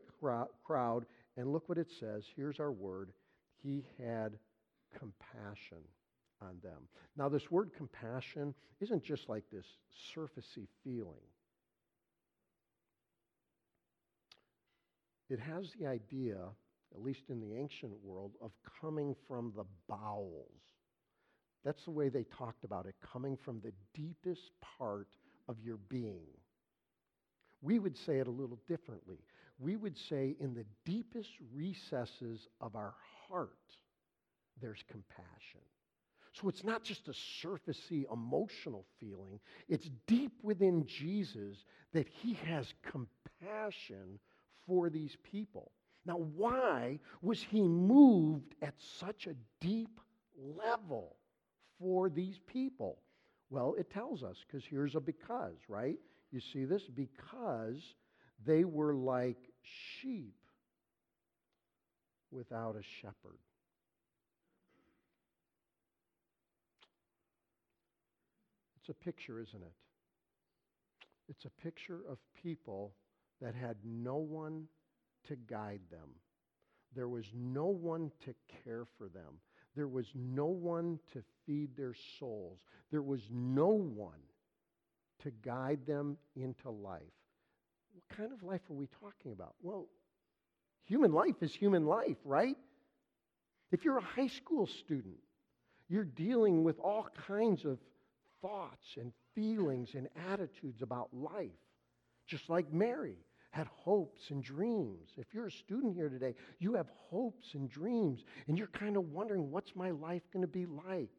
crowd, 0.64 1.06
and 1.37 1.52
look 1.52 1.68
what 1.68 1.78
it 1.78 1.90
says. 2.00 2.25
Here's 2.35 2.61
our 2.61 2.73
word 2.73 3.12
He 3.62 3.85
had 3.99 4.38
compassion 4.99 5.78
on 6.40 6.56
them. 6.62 6.88
Now, 7.16 7.28
this 7.28 7.50
word 7.50 7.71
compassion 7.76 8.54
isn't 8.80 9.04
just 9.04 9.28
like 9.28 9.44
this 9.50 9.66
surfacey 10.14 10.66
feeling. 10.82 11.23
It 15.30 15.40
has 15.40 15.73
the 15.78 15.87
idea, 15.87 16.37
at 16.94 17.00
least 17.00 17.30
in 17.30 17.40
the 17.40 17.54
ancient 17.54 17.92
world, 18.02 18.32
of 18.42 18.50
coming 18.80 19.14
from 19.26 19.52
the 19.56 19.64
bowels 19.88 20.72
that's 21.64 21.85
the 21.85 21.90
way 21.90 22.09
they 22.09 22.25
talked 22.25 22.64
about 22.64 22.87
it, 22.87 22.95
coming 23.12 23.37
from 23.37 23.61
the 23.61 23.73
deepest 23.95 24.50
part 24.78 25.09
of 25.49 25.57
your 25.61 25.78
being. 25.88 26.26
We 27.61 27.78
would 27.78 27.97
say 27.97 28.19
it 28.19 28.26
a 28.26 28.31
little 28.31 28.59
differently. 28.66 29.19
We 29.59 29.76
would 29.76 29.97
say, 29.97 30.35
in 30.40 30.54
the 30.54 30.64
deepest 30.85 31.31
recesses 31.54 32.49
of 32.61 32.75
our 32.75 32.95
heart, 33.28 33.50
there's 34.61 34.83
compassion. 34.90 35.61
So 36.33 36.49
it's 36.49 36.64
not 36.64 36.83
just 36.83 37.09
a 37.09 37.47
surfacey 37.47 38.11
emotional 38.11 38.87
feeling, 38.99 39.38
it's 39.69 39.88
deep 40.07 40.33
within 40.42 40.87
Jesus 40.87 41.64
that 41.92 42.09
he 42.09 42.35
has 42.47 42.73
compassion 42.83 44.19
for 44.66 44.88
these 44.88 45.16
people. 45.23 45.73
Now, 46.07 46.16
why 46.16 46.99
was 47.21 47.42
he 47.42 47.61
moved 47.62 48.54
at 48.62 48.75
such 48.99 49.26
a 49.26 49.37
deep 49.61 50.00
level? 50.37 51.16
For 51.83 52.09
these 52.09 52.39
people? 52.47 52.99
Well, 53.51 53.75
it 53.79 53.91
tells 53.91 54.23
us, 54.23 54.37
because 54.47 54.65
here's 54.65 54.95
a 54.95 55.01
because, 55.01 55.57
right? 55.69 55.99
You 56.31 56.41
see 56.41 56.65
this? 56.65 56.83
Because 56.95 57.83
they 58.47 58.65
were 58.65 58.95
like 58.95 59.37
sheep 60.01 60.37
without 62.31 62.77
a 62.77 62.83
shepherd. 63.01 63.39
It's 68.81 68.89
a 68.89 68.95
picture, 68.95 69.39
isn't 69.41 69.62
it? 69.62 69.75
It's 71.29 71.45
a 71.45 71.62
picture 71.62 72.01
of 72.09 72.19
people 72.43 72.95
that 73.41 73.55
had 73.55 73.77
no 73.85 74.17
one 74.17 74.65
to 75.29 75.37
guide 75.37 75.83
them. 75.91 76.09
There 76.95 77.09
was 77.09 77.27
no 77.35 77.67
one 77.67 78.11
to 78.25 78.35
care 78.65 78.85
for 78.99 79.09
them. 79.09 79.39
There 79.75 79.88
was 79.88 80.07
no 80.14 80.47
one 80.47 80.99
to 81.12 81.23
feed 81.47 81.76
their 81.76 81.95
souls. 82.19 82.59
There 82.91 83.02
was 83.02 83.23
no 83.31 83.69
one 83.69 84.21
to 85.23 85.31
guide 85.31 85.87
them 85.87 86.19
into 86.37 86.71
life. 86.71 87.00
What 87.95 88.17
kind 88.17 88.33
of 88.33 88.43
life 88.43 88.61
are 88.71 88.75
we 88.75 88.88
talking 89.00 89.33
about? 89.33 89.55
Well, 89.62 89.87
human 90.85 91.12
life 91.12 91.37
is 91.43 91.55
human 91.55 91.87
life, 91.87 92.17
right? 92.25 92.57
If 93.71 93.85
you're 93.85 93.99
a 93.99 94.02
high 94.02 94.29
school 94.29 94.67
student, 94.67 95.19
you're 95.88 96.05
dealing 96.05 96.64
with 96.64 96.79
all 96.79 97.09
kinds 97.26 97.64
of 97.64 97.79
thoughts 98.43 98.97
and 98.99 99.12
feelings 99.35 99.95
and 99.95 100.09
attitudes 100.31 100.83
about 100.83 101.09
life, 101.12 101.50
just 102.26 102.50
like 102.50 102.73
Mary 102.73 103.17
had 103.52 103.68
hopes 103.68 104.30
and 104.30 104.42
dreams. 104.42 105.11
If 105.18 105.32
you're 105.32 105.47
a 105.47 105.50
student 105.50 105.94
here 105.94 106.09
today, 106.09 106.35
you 106.59 106.75
have 106.75 106.87
hopes 107.11 107.54
and 107.54 107.71
dreams, 107.71 108.25
and 108.49 108.59
you're 108.59 108.66
kind 108.68 108.97
of 108.97 109.12
wondering, 109.12 109.50
what's 109.50 109.76
my 109.76 109.90
life 109.90 110.23
going 110.32 110.40
to 110.42 110.49
be 110.49 110.66
like? 110.66 111.11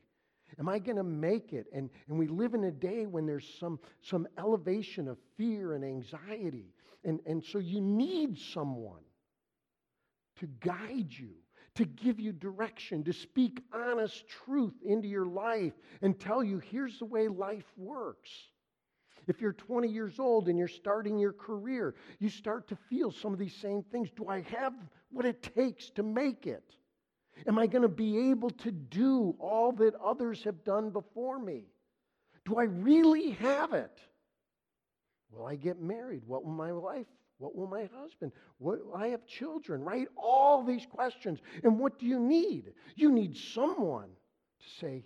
Am 0.60 0.68
I 0.68 0.80
going 0.80 0.98
to 0.98 1.04
make 1.04 1.54
it? 1.54 1.68
And, 1.74 1.90
and 2.10 2.18
we 2.18 2.28
live 2.28 2.56
in 2.56 2.64
a 2.66 2.72
day 2.72 3.06
when 3.06 3.26
there's 3.26 3.48
some, 3.60 3.80
some 4.02 4.28
elevation 4.38 5.08
of 5.08 5.18
fear 5.38 5.74
and 5.74 5.86
anxiety. 5.86 6.74
And, 7.06 7.20
and 7.26 7.44
so 7.44 7.60
you 7.60 7.80
need 7.80 8.38
someone 8.38 9.04
to 10.40 10.48
guide 10.60 11.10
you, 11.10 11.36
to 11.76 11.86
give 11.86 12.20
you 12.20 12.32
direction, 12.32 13.04
to 13.04 13.14
speak 13.14 13.62
honest 13.72 14.24
truth 14.46 14.74
into 14.84 15.08
your 15.08 15.26
life 15.26 15.74
and 16.02 16.20
tell 16.20 16.44
you 16.44 16.60
here's 16.60 16.98
the 16.98 17.06
way 17.06 17.28
life 17.28 17.72
works. 17.78 18.30
If 19.28 19.42
you're 19.42 19.54
20 19.54 19.88
years 19.88 20.20
old 20.20 20.50
and 20.50 20.58
you're 20.58 20.68
starting 20.68 21.18
your 21.18 21.34
career, 21.34 21.96
you 22.20 22.30
start 22.30 22.68
to 22.70 22.78
feel 22.90 23.12
some 23.12 23.34
of 23.34 23.40
these 23.40 23.56
same 23.56 23.84
things. 23.84 24.10
Do 24.16 24.28
I 24.28 24.42
have 24.42 24.74
what 25.12 25.26
it 25.26 25.42
takes 25.56 25.90
to 25.92 26.04
make 26.04 26.48
it? 26.48 26.76
Am 27.48 27.58
I 27.58 27.68
going 27.68 27.82
to 27.82 27.88
be 27.88 28.30
able 28.30 28.50
to 28.52 28.72
do 28.72 29.36
all 29.40 29.72
that 29.74 29.96
others 29.96 30.44
have 30.44 30.64
done 30.64 30.90
before 30.92 31.40
me? 31.40 31.66
Do 32.46 32.58
I 32.58 32.64
really 32.64 33.32
have 33.32 33.74
it? 33.74 34.00
Will 35.32 35.46
I 35.46 35.56
get 35.56 35.82
married? 35.82 36.24
What 36.26 36.44
will 36.44 36.52
my 36.52 36.72
life? 36.72 37.08
What 37.40 37.56
will 37.56 37.68
my 37.68 37.90
husband? 37.94 38.32
What, 38.60 38.80
I 38.96 39.08
have 39.08 39.26
children, 39.26 39.84
right? 39.84 40.08
All 40.16 40.64
these 40.64 40.86
questions. 40.86 41.40
And 41.64 41.80
what 41.80 42.00
do 42.00 42.06
you 42.06 42.20
need? 42.20 42.74
You 42.96 43.12
need 43.12 43.36
someone 43.36 44.10
to 44.10 44.80
say, 44.80 45.04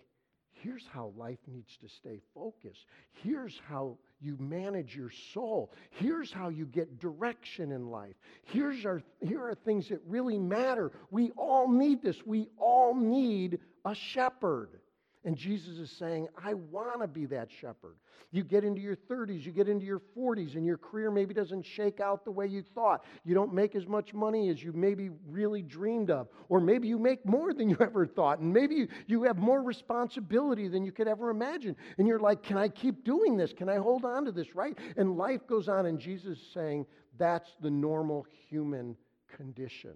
here's 0.51 0.85
how 0.91 1.13
life 1.15 1.39
needs 1.47 1.77
to 1.77 1.87
stay 1.87 2.19
focused. 2.33 2.85
Here's 3.23 3.59
how 3.67 3.97
you 4.19 4.37
manage 4.39 4.95
your 4.95 5.11
soul. 5.33 5.71
Here's 5.91 6.31
how 6.31 6.49
you 6.49 6.65
get 6.65 6.99
direction 6.99 7.71
in 7.71 7.89
life. 7.89 8.15
Here's 8.45 8.85
our, 8.85 9.01
here 9.21 9.43
are 9.43 9.55
things 9.55 9.89
that 9.89 10.01
really 10.07 10.39
matter. 10.39 10.91
We 11.11 11.31
all 11.37 11.71
need 11.71 12.01
this. 12.01 12.17
We 12.25 12.47
all 12.57 12.95
need 12.95 13.59
a 13.85 13.93
shepherd. 13.93 14.79
And 15.27 15.35
Jesus 15.35 15.77
is 15.77 15.91
saying, 15.91 16.29
I 16.41 16.53
want 16.53 17.01
to 17.01 17.07
be 17.07 17.25
that 17.25 17.49
shepherd. 17.51 17.97
You 18.31 18.45
get 18.45 18.63
into 18.63 18.79
your 18.79 18.95
30s, 18.95 19.45
you 19.45 19.51
get 19.51 19.67
into 19.67 19.85
your 19.85 20.01
40s, 20.17 20.55
and 20.55 20.65
your 20.65 20.77
career 20.77 21.11
maybe 21.11 21.33
doesn't 21.33 21.65
shake 21.65 21.99
out 21.99 22.23
the 22.23 22.31
way 22.31 22.47
you 22.47 22.63
thought. 22.73 23.03
You 23.25 23.35
don't 23.35 23.53
make 23.53 23.75
as 23.75 23.85
much 23.87 24.13
money 24.13 24.47
as 24.47 24.63
you 24.63 24.71
maybe 24.71 25.09
really 25.27 25.61
dreamed 25.61 26.11
of. 26.11 26.29
Or 26.47 26.61
maybe 26.61 26.87
you 26.87 26.97
make 26.97 27.25
more 27.25 27.53
than 27.53 27.69
you 27.69 27.75
ever 27.81 28.07
thought. 28.07 28.39
And 28.39 28.53
maybe 28.53 28.75
you, 28.75 28.87
you 29.07 29.23
have 29.23 29.37
more 29.37 29.61
responsibility 29.61 30.69
than 30.69 30.85
you 30.85 30.93
could 30.93 31.09
ever 31.09 31.29
imagine. 31.29 31.75
And 31.97 32.07
you're 32.07 32.21
like, 32.21 32.41
can 32.41 32.57
I 32.57 32.69
keep 32.69 33.03
doing 33.03 33.35
this? 33.35 33.51
Can 33.51 33.67
I 33.67 33.79
hold 33.79 34.05
on 34.05 34.23
to 34.23 34.31
this, 34.31 34.55
right? 34.55 34.77
And 34.95 35.17
life 35.17 35.45
goes 35.45 35.67
on. 35.67 35.87
And 35.87 35.99
Jesus 35.99 36.37
is 36.37 36.53
saying, 36.53 36.85
that's 37.17 37.49
the 37.59 37.69
normal 37.69 38.25
human 38.47 38.95
condition. 39.35 39.95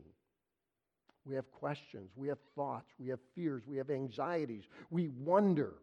We 1.25 1.35
have 1.35 1.51
questions, 1.51 2.11
we 2.15 2.27
have 2.29 2.39
thoughts, 2.55 2.89
we 2.97 3.07
have 3.09 3.19
fears, 3.35 3.63
we 3.67 3.77
have 3.77 3.89
anxieties, 3.89 4.63
we 4.89 5.09
wonder. 5.09 5.75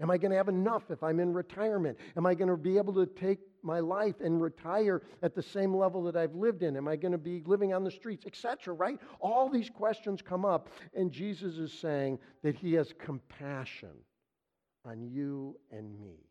Am 0.00 0.10
I 0.10 0.16
going 0.16 0.30
to 0.30 0.36
have 0.36 0.48
enough 0.48 0.90
if 0.90 1.02
I'm 1.02 1.18
in 1.18 1.34
retirement? 1.34 1.98
Am 2.16 2.24
I 2.24 2.34
going 2.34 2.48
to 2.48 2.56
be 2.56 2.78
able 2.78 2.94
to 2.94 3.04
take 3.04 3.40
my 3.62 3.80
life 3.80 4.14
and 4.20 4.40
retire 4.40 5.02
at 5.22 5.34
the 5.34 5.42
same 5.42 5.74
level 5.74 6.04
that 6.04 6.16
I've 6.16 6.34
lived 6.34 6.62
in? 6.62 6.76
Am 6.76 6.86
I 6.86 6.94
going 6.94 7.12
to 7.12 7.18
be 7.18 7.42
living 7.44 7.74
on 7.74 7.82
the 7.82 7.90
streets, 7.90 8.24
etc., 8.24 8.74
right? 8.74 8.98
All 9.20 9.50
these 9.50 9.68
questions 9.68 10.22
come 10.22 10.44
up, 10.44 10.68
and 10.94 11.10
Jesus 11.10 11.56
is 11.56 11.72
saying 11.72 12.18
that 12.42 12.54
he 12.54 12.74
has 12.74 12.94
compassion 12.98 13.90
on 14.84 15.02
you 15.02 15.56
and 15.72 16.00
me. 16.00 16.28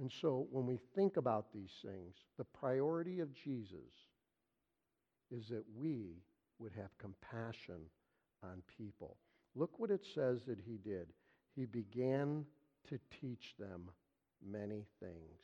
And 0.00 0.10
so 0.10 0.48
when 0.50 0.66
we 0.66 0.80
think 0.96 1.16
about 1.16 1.52
these 1.52 1.72
things, 1.84 2.16
the 2.38 2.44
priority 2.44 3.20
of 3.20 3.32
Jesus 3.34 3.92
is 5.32 5.48
that 5.48 5.64
we 5.76 6.22
would 6.58 6.72
have 6.72 6.96
compassion 6.98 7.80
on 8.42 8.62
people. 8.78 9.16
Look 9.54 9.78
what 9.78 9.90
it 9.90 10.04
says 10.14 10.42
that 10.46 10.58
he 10.58 10.78
did. 10.78 11.08
He 11.54 11.66
began 11.66 12.44
to 12.88 12.98
teach 13.20 13.54
them 13.58 13.90
many 14.44 14.86
things. 15.00 15.40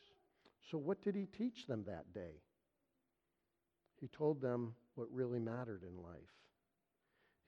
So, 0.71 0.79
what 0.79 1.03
did 1.03 1.15
he 1.15 1.27
teach 1.27 1.67
them 1.67 1.85
that 1.87 2.13
day? 2.13 2.43
He 4.01 4.09
told 4.09 4.41
them 4.41 4.75
what 4.95 5.09
really 5.13 5.39
mattered 5.39 5.83
in 5.83 6.03
life. 6.03 6.15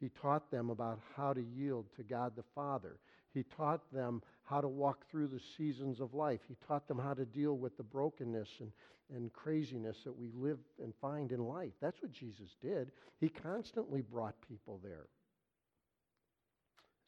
He 0.01 0.09
taught 0.09 0.51
them 0.51 0.71
about 0.71 1.01
how 1.17 1.33
to 1.33 1.43
yield 1.43 1.87
to 1.97 2.03
God 2.03 2.33
the 2.35 2.45
Father. 2.55 2.99
He 3.33 3.45
taught 3.57 3.93
them 3.93 4.23
how 4.45 4.61
to 4.61 4.69
walk 4.69 5.09
through 5.11 5.29
the 5.29 5.41
seasons 5.57 6.01
of 6.01 6.15
life. 6.15 6.41
He 6.49 6.57
taught 6.67 6.89
them 6.89 6.99
how 6.99 7.15
to 7.15 7.25
deal 7.25 7.57
with 7.57 7.77
the 7.77 7.83
brokenness 7.83 8.49
and, 8.59 8.73
and 9.15 9.33
craziness 9.33 9.99
that 10.05 10.17
we 10.17 10.31
live 10.35 10.59
and 10.83 10.93
find 11.01 11.31
in 11.31 11.41
life. 11.41 11.73
That's 11.81 12.03
what 12.03 12.13
Jesus 12.13 12.57
did. 12.61 12.91
He 13.21 13.29
constantly 13.29 14.01
brought 14.03 14.35
people 14.49 14.81
there. 14.83 15.07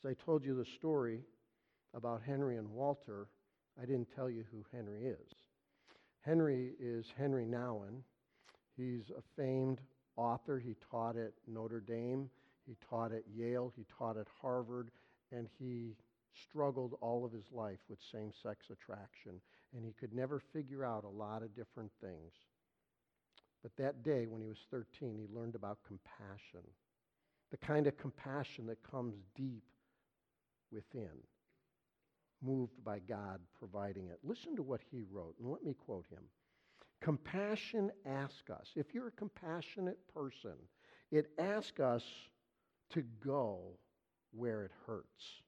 As 0.05 0.11
I 0.11 0.25
told 0.25 0.45
you 0.45 0.55
the 0.55 0.65
story 0.65 1.21
about 1.95 2.23
Henry 2.25 2.57
and 2.57 2.71
Walter, 2.71 3.29
I 3.81 3.87
didn't 3.87 4.15
tell 4.15 4.31
you 4.31 4.45
who 4.53 4.65
Henry 4.73 5.07
is. 5.07 5.35
Henry 6.21 6.73
is 6.81 7.07
Henry 7.17 7.47
Nouwen. 7.47 8.03
He's 8.77 9.11
a 9.11 9.23
famed 9.37 9.81
author. 10.17 10.59
He 10.59 10.77
taught 10.91 11.17
at 11.17 11.33
Notre 11.47 11.81
Dame, 11.81 12.31
he 12.67 12.77
taught 12.89 13.13
at 13.13 13.25
Yale, 13.35 13.73
he 13.77 13.85
taught 13.99 14.17
at 14.17 14.27
Harvard, 14.41 14.91
and 15.33 15.49
he 15.59 15.97
struggled 16.49 16.97
all 17.01 17.25
of 17.25 17.33
his 17.33 17.51
life 17.53 17.81
with 17.89 17.99
same 18.13 18.33
sex 18.43 18.67
attraction. 18.71 19.41
And 19.75 19.85
he 19.85 19.93
could 19.93 20.13
never 20.13 20.41
figure 20.53 20.85
out 20.85 21.05
a 21.05 21.09
lot 21.09 21.43
of 21.43 21.55
different 21.55 21.91
things. 22.01 22.33
But 23.63 23.77
that 23.77 24.03
day, 24.03 24.27
when 24.27 24.43
he 24.43 24.49
was 24.49 24.67
13, 24.71 25.19
he 25.19 25.35
learned 25.35 25.55
about 25.55 25.79
compassion 25.87 26.63
the 27.53 27.59
kind 27.59 27.87
of 27.87 27.97
compassion 27.99 28.67
that 28.67 28.83
comes 28.83 29.15
deep 29.37 29.63
within, 30.73 31.11
moved 32.43 32.83
by 32.83 32.99
God 32.99 33.41
providing 33.57 34.09
it. 34.09 34.19
Listen 34.25 34.57
to 34.57 34.63
what 34.63 34.81
he 34.91 35.03
wrote, 35.13 35.35
and 35.39 35.53
let 35.53 35.63
me 35.63 35.75
quote 35.75 36.07
him. 36.11 36.25
Compassion 37.03 37.93
asks 38.07 38.49
us, 38.51 38.69
if 38.75 38.95
you're 38.95 39.09
a 39.09 39.13
compassionate 39.13 39.99
person, 40.13 40.55
it 41.11 41.31
asks 41.39 41.79
us 41.79 42.03
to 42.91 43.03
go 43.25 43.77
where 44.33 44.65
it 44.65 44.71
hurts. 44.87 45.43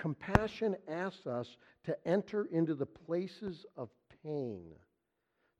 Compassion 0.00 0.76
asks 0.88 1.26
us 1.26 1.56
to 1.84 1.96
enter 2.06 2.46
into 2.46 2.74
the 2.74 2.86
places 2.86 3.64
of 3.76 3.88
pain, 4.22 4.72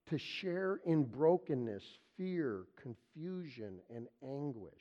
to 0.09 0.19
share 0.19 0.81
in 0.85 1.05
brokenness, 1.05 1.83
fear, 2.17 2.67
confusion, 2.81 3.79
and 3.95 4.09
anguish. 4.23 4.73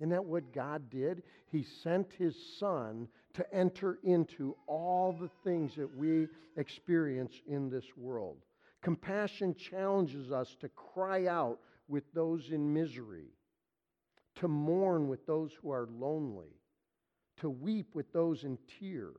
Isn't 0.00 0.10
that 0.10 0.24
what 0.24 0.52
God 0.52 0.90
did? 0.90 1.22
He 1.50 1.64
sent 1.82 2.12
His 2.12 2.36
Son 2.58 3.08
to 3.34 3.54
enter 3.54 3.98
into 4.04 4.56
all 4.66 5.12
the 5.12 5.30
things 5.42 5.74
that 5.76 5.96
we 5.96 6.28
experience 6.56 7.32
in 7.46 7.68
this 7.68 7.96
world. 7.96 8.38
Compassion 8.82 9.54
challenges 9.54 10.30
us 10.30 10.56
to 10.60 10.68
cry 10.68 11.26
out 11.26 11.58
with 11.88 12.04
those 12.14 12.50
in 12.50 12.72
misery, 12.72 13.32
to 14.36 14.46
mourn 14.46 15.08
with 15.08 15.26
those 15.26 15.50
who 15.60 15.70
are 15.70 15.88
lonely, 15.90 16.57
to 17.40 17.50
weep 17.50 17.94
with 17.94 18.12
those 18.12 18.44
in 18.44 18.58
tear. 18.78 19.10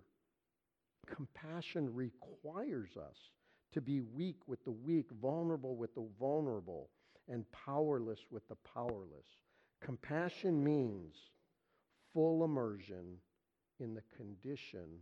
Compassion 1.07 1.93
requires 1.93 2.97
us 2.97 3.17
to 3.73 3.81
be 3.81 4.01
weak 4.01 4.38
with 4.47 4.63
the 4.63 4.71
weak, 4.71 5.07
vulnerable 5.21 5.75
with 5.75 5.93
the 5.95 6.07
vulnerable, 6.19 6.89
and 7.27 7.45
powerless 7.51 8.19
with 8.31 8.47
the 8.47 8.57
powerless. 8.73 9.27
Compassion 9.81 10.63
means 10.63 11.15
full 12.13 12.43
immersion 12.43 13.17
in 13.79 13.93
the 13.93 14.03
condition 14.17 14.99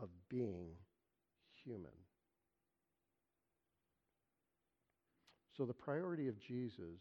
of 0.00 0.08
being 0.28 0.68
human. 1.64 1.90
So, 5.56 5.64
the 5.64 5.72
priority 5.72 6.28
of 6.28 6.38
Jesus, 6.38 7.00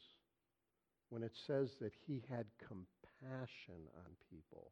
when 1.10 1.24
it 1.24 1.36
says 1.48 1.72
that 1.82 1.92
he 2.08 2.24
had 2.30 2.46
compassion 2.60 3.82
on 3.98 4.12
people, 4.30 4.72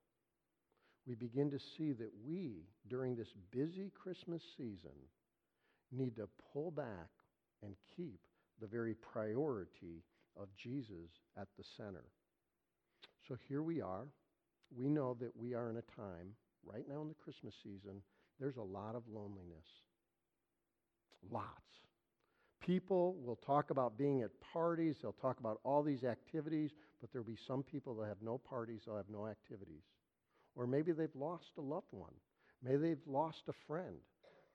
we 1.08 1.15
begin 1.15 1.50
to 1.51 1.60
see 1.77 1.93
that 1.93 2.12
we, 2.25 2.63
during 2.89 3.15
this 3.15 3.34
busy 3.51 3.91
Christmas 4.01 4.41
season, 4.58 4.91
need 5.91 6.15
to 6.15 6.29
pull 6.53 6.72
back 6.72 7.10
and 7.63 7.75
keep 7.96 8.20
the 8.60 8.67
very 8.67 8.93
priority 8.93 10.03
of 10.39 10.48
Jesus 10.62 11.10
at 11.38 11.48
the 11.58 11.63
center. 11.77 12.05
So 13.27 13.36
here 13.48 13.63
we 13.63 13.81
are. 13.81 14.08
We 14.75 14.88
know 14.88 15.17
that 15.20 15.36
we 15.36 15.53
are 15.53 15.70
in 15.70 15.77
a 15.77 15.96
time, 15.96 16.36
right 16.65 16.86
now 16.88 17.01
in 17.01 17.08
the 17.08 17.15
Christmas 17.15 17.53
season, 17.63 18.01
there's 18.39 18.58
a 18.58 18.62
lot 18.62 18.96
of 18.96 19.03
loneliness. 19.12 19.65
Lots. 21.29 21.48
People 22.62 23.15
will 23.25 23.38
talk 23.38 23.72
about 23.72 23.98
being 23.98 24.22
at 24.22 24.29
parties, 24.53 24.96
they'll 25.01 25.13
talk 25.13 25.39
about 25.39 25.60
all 25.63 25.84
these 25.84 26.03
activities, 26.03 26.72
but 27.00 27.12
there'll 27.12 27.27
be 27.27 27.38
some 27.48 27.63
people 27.63 27.96
that 27.96 28.08
have 28.08 28.22
no 28.22 28.38
parties, 28.38 28.81
they'll 28.86 28.98
have 28.98 29.10
no 29.10 29.27
activities. 29.27 29.81
Or 30.55 30.67
maybe 30.67 30.91
they've 30.91 31.15
lost 31.15 31.51
a 31.58 31.62
loved 31.62 31.91
one. 31.91 32.13
Maybe 32.63 32.77
they've 32.77 33.07
lost 33.07 33.44
a 33.48 33.53
friend. 33.68 33.96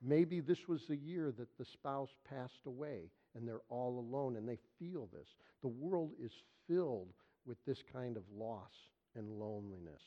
Maybe 0.03 0.41
this 0.41 0.69
was 0.69 0.87
the 0.87 0.97
year 0.97 1.33
that 1.39 1.57
the 1.59 1.65
spouse 1.65 2.11
passed 2.29 2.67
away 2.67 3.11
and 3.35 3.47
they're 3.47 3.63
all 3.69 3.99
alone 3.99 4.37
and 4.37 4.49
they 4.49 4.59
feel 4.79 5.09
this. 5.13 5.29
The 5.63 5.69
world 5.69 6.13
is 6.23 6.33
filled 6.69 7.13
with 7.47 7.59
this 7.65 7.83
kind 7.93 8.17
of 8.17 8.23
loss 8.37 8.73
and 9.15 9.29
loneliness. 9.39 10.03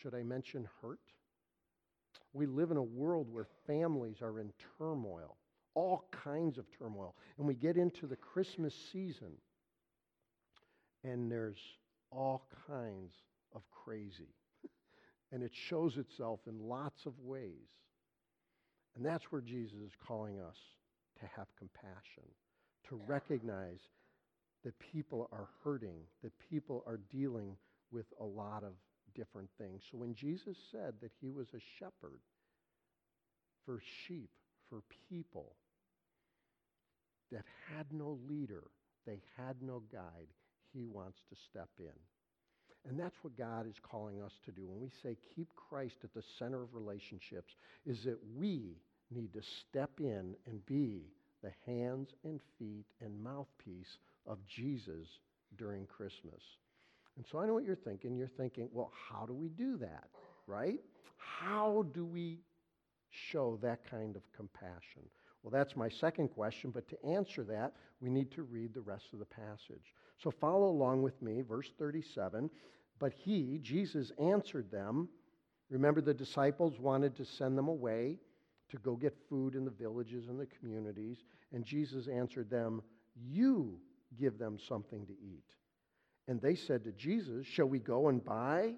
Should 0.00 0.14
I 0.14 0.22
mention 0.22 0.68
hurt? 0.80 1.00
We 2.32 2.46
live 2.46 2.70
in 2.70 2.76
a 2.76 2.82
world 2.82 3.28
where 3.30 3.46
families 3.66 4.22
are 4.22 4.40
in 4.40 4.52
turmoil, 4.78 5.36
all 5.74 6.04
kinds 6.10 6.58
of 6.58 6.66
turmoil. 6.78 7.14
And 7.38 7.46
we 7.46 7.54
get 7.54 7.76
into 7.76 8.06
the 8.06 8.16
Christmas 8.16 8.74
season, 8.92 9.32
and 11.04 11.30
there's 11.30 11.58
all 12.10 12.46
kinds 12.68 13.12
of 13.54 13.62
crazy. 13.70 14.34
And 15.32 15.42
it 15.42 15.52
shows 15.68 15.96
itself 15.96 16.40
in 16.46 16.58
lots 16.58 17.06
of 17.06 17.12
ways. 17.20 17.68
And 18.96 19.04
that's 19.04 19.24
where 19.30 19.40
Jesus 19.40 19.78
is 19.78 19.92
calling 20.06 20.40
us 20.40 20.56
to 21.20 21.26
have 21.36 21.46
compassion, 21.58 22.24
to 22.88 23.00
recognize 23.06 23.80
that 24.64 24.74
people 24.92 25.28
are 25.32 25.48
hurting, 25.64 26.00
that 26.22 26.32
people 26.50 26.82
are 26.86 27.00
dealing 27.10 27.56
with 27.92 28.06
a 28.20 28.24
lot 28.24 28.62
of 28.64 28.72
different 29.14 29.48
things. 29.58 29.82
So 29.90 29.98
when 29.98 30.14
Jesus 30.14 30.56
said 30.70 30.94
that 31.00 31.12
he 31.20 31.30
was 31.30 31.48
a 31.54 31.60
shepherd 31.78 32.20
for 33.64 33.80
sheep, 34.06 34.30
for 34.68 34.82
people 35.08 35.56
that 37.32 37.44
had 37.74 37.86
no 37.92 38.18
leader, 38.28 38.64
they 39.06 39.20
had 39.36 39.56
no 39.62 39.82
guide, 39.92 40.28
he 40.72 40.84
wants 40.84 41.18
to 41.28 41.36
step 41.50 41.68
in. 41.78 41.86
And 42.88 42.98
that's 42.98 43.16
what 43.22 43.36
God 43.36 43.66
is 43.68 43.76
calling 43.82 44.22
us 44.22 44.32
to 44.46 44.52
do. 44.52 44.66
When 44.66 44.80
we 44.80 44.90
say 45.02 45.16
keep 45.34 45.48
Christ 45.54 45.96
at 46.02 46.14
the 46.14 46.22
center 46.38 46.62
of 46.62 46.74
relationships, 46.74 47.54
is 47.86 48.04
that 48.04 48.18
we 48.36 48.78
need 49.10 49.32
to 49.34 49.42
step 49.42 49.90
in 49.98 50.34
and 50.46 50.64
be 50.66 51.02
the 51.42 51.52
hands 51.66 52.08
and 52.24 52.40
feet 52.58 52.86
and 53.00 53.22
mouthpiece 53.22 53.98
of 54.26 54.38
Jesus 54.46 55.06
during 55.58 55.86
Christmas. 55.86 56.42
And 57.16 57.24
so 57.30 57.38
I 57.38 57.46
know 57.46 57.54
what 57.54 57.64
you're 57.64 57.76
thinking. 57.76 58.16
You're 58.16 58.28
thinking, 58.28 58.68
well, 58.72 58.92
how 59.10 59.26
do 59.26 59.34
we 59.34 59.48
do 59.48 59.76
that, 59.78 60.08
right? 60.46 60.80
How 61.16 61.84
do 61.92 62.04
we 62.04 62.38
show 63.10 63.58
that 63.62 63.80
kind 63.90 64.16
of 64.16 64.22
compassion? 64.34 65.02
Well, 65.42 65.50
that's 65.50 65.76
my 65.76 65.88
second 65.88 66.28
question, 66.28 66.70
but 66.70 66.88
to 66.88 67.04
answer 67.04 67.42
that, 67.44 67.72
we 68.00 68.10
need 68.10 68.30
to 68.32 68.42
read 68.42 68.74
the 68.74 68.80
rest 68.80 69.06
of 69.12 69.18
the 69.18 69.24
passage. 69.24 69.94
So 70.22 70.30
follow 70.30 70.68
along 70.68 71.02
with 71.02 71.20
me, 71.22 71.40
verse 71.40 71.70
37. 71.78 72.50
But 72.98 73.12
he, 73.12 73.58
Jesus, 73.62 74.12
answered 74.18 74.70
them. 74.70 75.08
Remember, 75.70 76.00
the 76.00 76.12
disciples 76.12 76.78
wanted 76.78 77.16
to 77.16 77.24
send 77.24 77.56
them 77.56 77.68
away 77.68 78.18
to 78.68 78.76
go 78.78 78.96
get 78.96 79.16
food 79.28 79.54
in 79.54 79.64
the 79.64 79.70
villages 79.70 80.28
and 80.28 80.38
the 80.38 80.46
communities, 80.46 81.24
and 81.52 81.64
Jesus 81.64 82.06
answered 82.06 82.50
them, 82.50 82.82
You 83.16 83.80
give 84.18 84.38
them 84.38 84.58
something 84.58 85.06
to 85.06 85.12
eat. 85.12 85.56
And 86.28 86.40
they 86.40 86.54
said 86.54 86.84
to 86.84 86.92
Jesus, 86.92 87.46
Shall 87.46 87.66
we 87.66 87.78
go 87.78 88.08
and 88.08 88.24
buy 88.24 88.74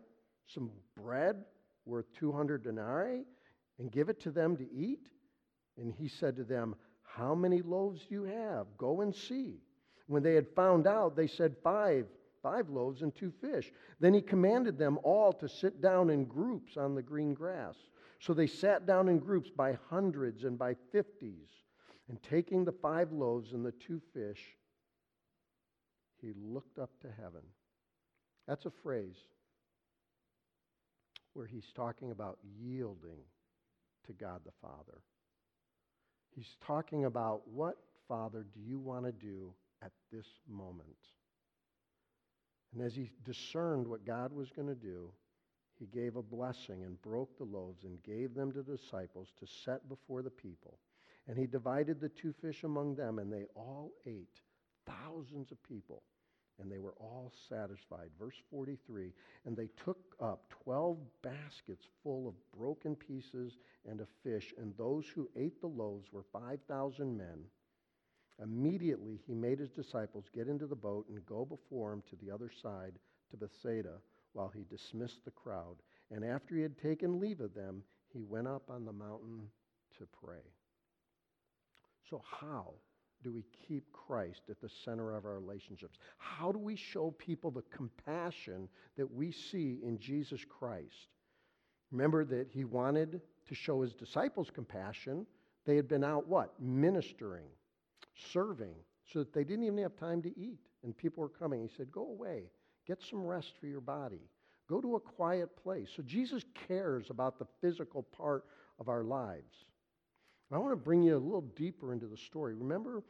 some 0.47 0.71
bread 0.97 1.45
worth 1.85 2.07
200 2.15 2.63
denarii 2.63 3.25
and 3.79 3.91
give 3.91 4.09
it 4.09 4.21
to 4.21 4.31
them 4.31 4.57
to 4.57 4.73
eat? 4.73 5.09
And 5.77 5.93
he 5.93 6.09
said 6.09 6.37
to 6.37 6.45
them, 6.45 6.77
How 7.03 7.35
many 7.35 7.63
loaves 7.63 8.07
do 8.07 8.15
you 8.15 8.25
have? 8.25 8.67
Go 8.79 9.01
and 9.01 9.15
see. 9.15 9.61
When 10.12 10.22
they 10.22 10.35
had 10.35 10.55
found 10.55 10.87
out, 10.87 11.16
they 11.16 11.27
said, 11.27 11.57
Five, 11.64 12.05
five 12.42 12.68
loaves 12.68 13.01
and 13.01 13.14
two 13.14 13.33
fish. 13.40 13.72
Then 13.98 14.12
he 14.12 14.20
commanded 14.20 14.77
them 14.77 14.98
all 15.03 15.33
to 15.33 15.48
sit 15.48 15.81
down 15.81 16.11
in 16.11 16.27
groups 16.27 16.77
on 16.77 16.94
the 16.94 17.01
green 17.01 17.33
grass. 17.33 17.77
So 18.20 18.35
they 18.35 18.46
sat 18.46 18.87
down 18.87 19.09
in 19.09 19.18
groups 19.18 19.48
by 19.48 19.79
hundreds 19.88 20.44
and 20.44 20.59
by 20.59 20.77
fifties. 20.92 21.48
And 22.11 22.22
taking 22.22 22.62
the 22.62 22.72
five 22.72 23.11
loaves 23.11 23.55
and 23.55 23.64
the 23.64 23.72
two 23.72 24.03
fish, 24.12 24.59
he 26.20 26.35
looked 26.37 26.79
up 26.79 26.90
to 27.01 27.09
heaven. 27.11 27.40
That's 28.46 28.66
a 28.66 28.72
phrase 28.83 29.16
where 31.33 31.46
he's 31.46 31.72
talking 31.75 32.11
about 32.11 32.37
yielding 32.61 33.22
to 34.07 34.12
God 34.12 34.42
the 34.44 34.53
Father. 34.61 35.01
He's 36.35 36.55
talking 36.66 37.07
about 37.07 37.48
what, 37.48 37.79
Father, 38.09 38.44
do 38.53 38.61
you 38.61 38.79
want 38.79 39.07
to 39.07 39.12
do 39.12 39.55
at 39.85 39.92
this 40.12 40.27
moment? 40.49 40.97
And 42.73 42.83
as 42.83 42.95
he 42.95 43.11
discerned 43.25 43.87
what 43.87 44.07
God 44.07 44.33
was 44.33 44.51
going 44.51 44.68
to 44.68 44.75
do, 44.75 45.11
he 45.79 45.87
gave 45.87 46.16
a 46.16 46.23
blessing 46.23 46.85
and 46.85 47.01
broke 47.03 47.37
the 47.37 47.45
loaves 47.45 47.85
and 47.85 48.03
gave 48.03 48.35
them 48.35 48.53
to 48.53 48.62
the 48.62 48.77
disciples 48.77 49.29
to 49.40 49.47
set 49.47 49.88
before 49.88 50.23
the 50.23 50.31
people. 50.31 50.79
And 51.27 51.37
he 51.37 51.47
divided 51.47 52.01
the 52.01 52.09
two 52.09 52.33
fish 52.33 52.64
among 52.64 52.95
them, 52.95 53.18
and 53.18 53.33
they 53.33 53.45
all 53.55 53.92
ate, 54.07 54.40
thousands 54.87 55.51
of 55.53 55.62
people. 55.62 56.03
and 56.61 56.71
they 56.71 56.79
were 56.79 56.95
all 57.01 57.33
satisfied. 57.49 58.11
Verse 58.18 58.37
43 58.51 59.12
And 59.45 59.57
they 59.57 59.68
took 59.85 59.99
up 60.21 60.49
12 60.64 60.99
baskets 61.23 61.87
full 62.03 62.29
of 62.29 62.59
broken 62.59 62.95
pieces 62.95 63.59
and 63.88 64.01
of 64.01 64.09
fish, 64.23 64.55
and 64.59 64.77
those 64.77 65.07
who 65.09 65.29
ate 65.37 65.61
the 65.61 65.66
loaves 65.66 66.12
were 66.12 66.25
5,000 66.33 67.16
men. 67.16 67.45
Immediately 68.43 69.21
he 69.27 69.35
made 69.35 69.59
his 69.59 69.71
disciples 69.71 70.25
get 70.35 70.49
into 70.49 70.67
the 70.67 70.75
boat 70.75 71.07
and 71.09 71.25
go 71.27 71.45
before 71.45 71.93
him 71.93 72.03
to 72.11 72.17
the 72.17 72.33
other 72.33 72.51
side, 72.51 72.95
to 73.31 73.37
Bethsaida, 73.37 73.99
while 74.33 74.49
he 74.49 74.65
dismissed 74.69 75.25
the 75.25 75.31
crowd. 75.31 75.77
And 76.11 76.25
after 76.25 76.57
he 76.57 76.63
had 76.63 76.77
taken 76.77 77.21
leave 77.21 77.41
of 77.41 77.55
them, 77.55 77.83
he 78.13 78.23
went 78.23 78.49
up 78.49 78.69
on 78.69 78.85
the 78.85 78.93
mountain 78.93 79.49
to 79.99 80.07
pray. 80.25 80.43
So, 82.11 82.23
how 82.41 82.75
do 83.23 83.33
we 83.33 83.45
keep 83.69 83.85
Christ 83.93 84.43
at 84.51 84.61
the 84.61 84.69
center 84.69 85.15
of 85.15 85.25
our 85.25 85.39
relationships? 85.39 85.99
How 86.19 86.51
do 86.51 86.59
we 86.59 86.75
show 86.75 87.13
people 87.13 87.51
the 87.51 87.63
compassion 87.75 88.69
that 88.97 89.11
we 89.11 89.31
see 89.31 89.79
in 89.83 89.99
Jesus 89.99 90.45
Christ? 90.45 91.09
Remember 91.93 92.25
that 92.25 92.49
he 92.51 92.65
wanted 92.65 93.21
to 93.49 93.55
show 93.55 93.83
his 93.83 93.95
disciples 93.95 94.51
compassion. 94.53 95.27
They 95.65 95.77
had 95.77 95.89
been 95.89 96.03
out 96.03 96.27
what? 96.27 96.61
Ministering, 96.61 97.47
serving, 98.33 98.75
so 99.13 99.21
that 99.21 99.33
they 99.33 99.45
didn't 99.45 99.65
even 99.65 99.79
have 99.79 99.97
time 99.97 100.23
to 100.23 100.39
eat. 100.39 100.61
And 100.85 100.97
people 100.97 101.23
were 101.23 101.29
coming. 101.29 101.63
He 101.63 101.71
said, 101.77 101.91
Go 101.91 102.03
away, 102.03 102.45
get 102.87 103.03
some 103.03 103.25
rest 103.25 103.53
for 103.61 103.67
your 103.67 103.81
body. 103.81 104.29
Go 104.69 104.81
to 104.81 104.97
a 104.97 105.01
quiet 105.01 105.57
place. 105.63 105.89
So 105.95 106.03
Jesus 106.03 106.45
cares 106.67 107.11
about 107.11 107.39
the 107.39 107.47
physical 107.61 108.03
part 108.03 108.45
of 108.79 108.89
our 108.89 109.05
lives. 109.05 109.67
I 110.53 110.59
want 110.59 110.73
to 110.73 110.77
bring 110.77 111.03
you 111.03 111.17
a 111.17 111.19
little 111.19 111.49
deeper 111.57 111.93
into 111.93 112.07
the 112.07 112.17
story. 112.17 112.55
Remember 112.55 113.03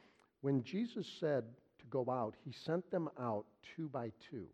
when 0.42 0.62
Jesus 0.62 1.06
said 1.18 1.44
to 1.78 1.86
go 1.86 2.08
out, 2.08 2.36
he 2.44 2.52
sent 2.52 2.88
them 2.90 3.08
out 3.18 3.46
two 3.76 3.88
by 3.88 4.12
two. 4.30 4.46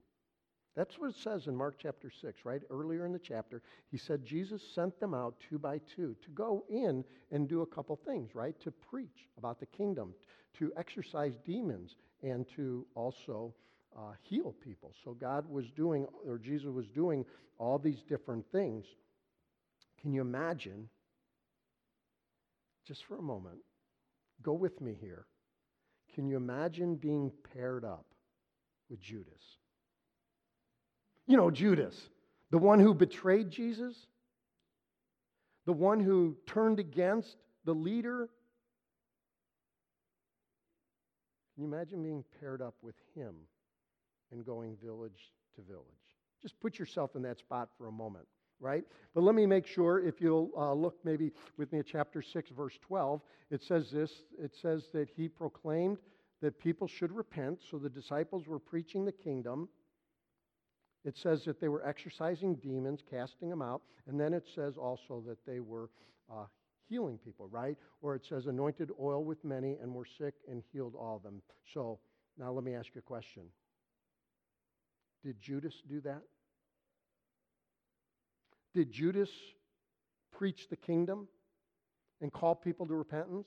That's 0.78 0.96
what 0.96 1.10
it 1.10 1.16
says 1.16 1.48
in 1.48 1.56
Mark 1.56 1.74
chapter 1.76 2.08
6, 2.08 2.44
right? 2.44 2.62
Earlier 2.70 3.04
in 3.04 3.12
the 3.12 3.18
chapter, 3.18 3.62
he 3.90 3.98
said 3.98 4.24
Jesus 4.24 4.62
sent 4.76 5.00
them 5.00 5.12
out 5.12 5.34
two 5.50 5.58
by 5.58 5.80
two 5.92 6.14
to 6.22 6.30
go 6.30 6.64
in 6.70 7.04
and 7.32 7.48
do 7.48 7.62
a 7.62 7.66
couple 7.66 7.96
things, 7.96 8.32
right? 8.32 8.54
To 8.60 8.70
preach 8.70 9.26
about 9.36 9.58
the 9.58 9.66
kingdom, 9.66 10.14
to 10.60 10.72
exorcise 10.76 11.36
demons, 11.44 11.96
and 12.22 12.46
to 12.54 12.86
also 12.94 13.52
uh, 13.96 14.12
heal 14.22 14.54
people. 14.62 14.94
So 15.02 15.14
God 15.14 15.50
was 15.50 15.68
doing, 15.72 16.06
or 16.24 16.38
Jesus 16.38 16.68
was 16.68 16.86
doing 16.86 17.24
all 17.58 17.80
these 17.80 18.04
different 18.08 18.46
things. 18.52 18.84
Can 20.00 20.12
you 20.12 20.20
imagine, 20.20 20.88
just 22.86 23.04
for 23.04 23.18
a 23.18 23.22
moment, 23.22 23.58
go 24.42 24.52
with 24.52 24.80
me 24.80 24.96
here. 25.00 25.26
Can 26.14 26.28
you 26.28 26.36
imagine 26.36 26.94
being 26.94 27.32
paired 27.52 27.84
up 27.84 28.06
with 28.88 29.00
Judas? 29.00 29.58
You 31.28 31.36
know, 31.36 31.52
Judas, 31.52 32.10
the 32.50 32.58
one 32.58 32.80
who 32.80 32.92
betrayed 32.92 33.50
Jesus, 33.50 33.94
the 35.64 35.72
one 35.72 36.00
who 36.00 36.36
turned 36.46 36.80
against 36.80 37.36
the 37.64 37.74
leader. 37.74 38.28
Can 41.54 41.62
you 41.62 41.68
imagine 41.72 42.02
being 42.02 42.24
paired 42.40 42.60
up 42.60 42.74
with 42.82 42.96
him? 43.14 43.34
and 44.32 44.44
going 44.44 44.76
village 44.82 45.32
to 45.54 45.62
village. 45.62 45.84
Just 46.42 46.58
put 46.60 46.78
yourself 46.78 47.16
in 47.16 47.22
that 47.22 47.38
spot 47.38 47.68
for 47.76 47.88
a 47.88 47.92
moment, 47.92 48.26
right? 48.60 48.84
But 49.14 49.22
let 49.22 49.34
me 49.34 49.46
make 49.46 49.66
sure, 49.66 50.00
if 50.00 50.20
you'll 50.20 50.50
uh, 50.56 50.72
look 50.72 50.96
maybe 51.04 51.32
with 51.56 51.72
me 51.72 51.80
at 51.80 51.86
chapter 51.86 52.22
6, 52.22 52.50
verse 52.50 52.78
12, 52.82 53.20
it 53.50 53.62
says 53.62 53.90
this 53.90 54.12
it 54.38 54.54
says 54.60 54.84
that 54.92 55.08
he 55.08 55.28
proclaimed 55.28 55.98
that 56.40 56.58
people 56.58 56.86
should 56.86 57.10
repent, 57.10 57.60
so 57.68 57.78
the 57.78 57.88
disciples 57.88 58.46
were 58.46 58.60
preaching 58.60 59.04
the 59.04 59.12
kingdom. 59.12 59.68
It 61.08 61.16
says 61.16 61.42
that 61.46 61.58
they 61.58 61.68
were 61.68 61.88
exorcising 61.88 62.56
demons, 62.56 63.00
casting 63.10 63.48
them 63.48 63.62
out, 63.62 63.80
and 64.06 64.20
then 64.20 64.34
it 64.34 64.46
says 64.54 64.76
also 64.76 65.24
that 65.26 65.38
they 65.46 65.58
were 65.58 65.88
uh, 66.30 66.44
healing 66.86 67.16
people, 67.16 67.48
right? 67.48 67.78
Or 68.02 68.14
it 68.14 68.26
says 68.28 68.44
anointed 68.44 68.90
oil 69.00 69.24
with 69.24 69.42
many 69.42 69.78
and 69.80 69.94
were 69.94 70.04
sick 70.04 70.34
and 70.46 70.62
healed 70.70 70.94
all 70.94 71.16
of 71.16 71.22
them. 71.22 71.40
So 71.72 71.98
now 72.36 72.52
let 72.52 72.62
me 72.62 72.74
ask 72.74 72.88
you 72.94 72.98
a 72.98 73.02
question. 73.02 73.44
Did 75.24 75.40
Judas 75.40 75.72
do 75.88 76.02
that? 76.02 76.20
Did 78.74 78.92
Judas 78.92 79.30
preach 80.36 80.68
the 80.68 80.76
kingdom 80.76 81.26
and 82.20 82.30
call 82.30 82.54
people 82.54 82.86
to 82.86 82.94
repentance? 82.94 83.46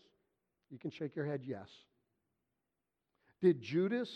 You 0.71 0.79
can 0.79 0.89
shake 0.89 1.15
your 1.15 1.27
head, 1.27 1.41
yes. 1.45 1.69
Did 3.39 3.61
Judas 3.61 4.09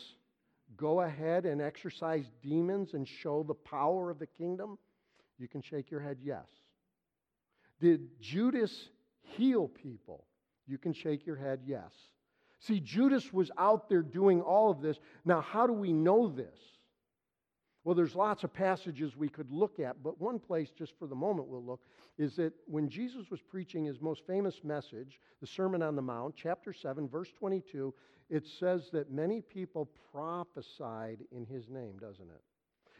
go 0.77 1.01
ahead 1.01 1.45
and 1.45 1.61
exorcise 1.61 2.25
demons 2.41 2.93
and 2.93 3.07
show 3.07 3.43
the 3.43 3.53
power 3.53 4.09
of 4.09 4.19
the 4.19 4.27
kingdom? 4.27 4.77
You 5.37 5.47
can 5.47 5.61
shake 5.61 5.91
your 5.91 5.99
head, 5.99 6.17
yes. 6.23 6.47
Did 7.79 8.19
Judas 8.19 8.89
heal 9.21 9.67
people? 9.67 10.25
You 10.67 10.77
can 10.77 10.93
shake 10.93 11.25
your 11.25 11.35
head, 11.35 11.61
yes. 11.65 11.91
See, 12.59 12.79
Judas 12.79 13.31
was 13.31 13.51
out 13.57 13.89
there 13.89 14.01
doing 14.01 14.41
all 14.41 14.71
of 14.71 14.81
this. 14.81 14.97
Now, 15.23 15.41
how 15.41 15.67
do 15.67 15.73
we 15.73 15.93
know 15.93 16.27
this? 16.27 16.57
Well, 17.85 17.95
there's 17.95 18.15
lots 18.15 18.43
of 18.43 18.51
passages 18.51 19.15
we 19.15 19.29
could 19.29 19.51
look 19.51 19.79
at, 19.79 20.01
but 20.03 20.19
one 20.19 20.39
place, 20.39 20.71
just 20.75 20.97
for 20.97 21.05
the 21.05 21.15
moment, 21.15 21.47
we'll 21.47 21.63
look 21.63 21.81
is 22.17 22.35
that 22.37 22.53
when 22.65 22.89
Jesus 22.89 23.29
was 23.29 23.41
preaching 23.41 23.85
his 23.85 24.01
most 24.01 24.25
famous 24.25 24.63
message, 24.63 25.19
the 25.39 25.47
Sermon 25.47 25.83
on 25.83 25.95
the 25.95 26.01
Mount, 26.01 26.33
chapter 26.35 26.73
7, 26.73 27.07
verse 27.07 27.31
22, 27.37 27.93
it 28.29 28.47
says 28.59 28.89
that 28.91 29.11
many 29.11 29.41
people 29.41 29.89
prophesied 30.11 31.19
in 31.31 31.45
his 31.45 31.69
name, 31.69 31.97
doesn't 31.99 32.29
it? 32.29 32.41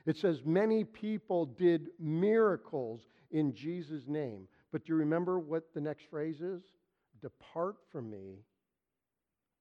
It 0.06 0.18
says 0.18 0.42
many 0.46 0.84
people 0.84 1.46
did 1.46 1.88
miracles 2.00 3.08
in 3.32 3.56
Jesus' 3.56 4.04
name. 4.08 4.48
But 4.72 4.86
do 4.86 4.94
you 4.94 4.98
remember 4.98 5.40
what 5.40 5.74
the 5.74 5.82
next 5.82 6.06
phrase 6.12 6.42
is? 6.42 6.62
Depart 7.22 7.78
from 7.92 8.12
me, 8.12 8.44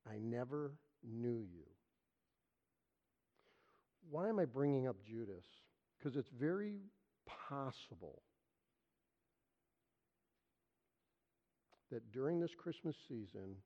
I 0.07 0.19
never 0.19 0.73
knew 1.03 1.47
you. 1.51 1.74
Why 4.11 4.29
am 4.29 4.39
I 4.39 4.45
bringing 4.45 4.87
up 4.87 4.97
Judas? 5.05 5.45
Because 5.99 6.17
it's 6.17 6.31
very 6.39 6.81
possible 7.27 8.23
that 11.91 12.13
during 12.13 12.41
this 12.41 12.55
Christmas 12.57 12.97
season, 13.09 13.57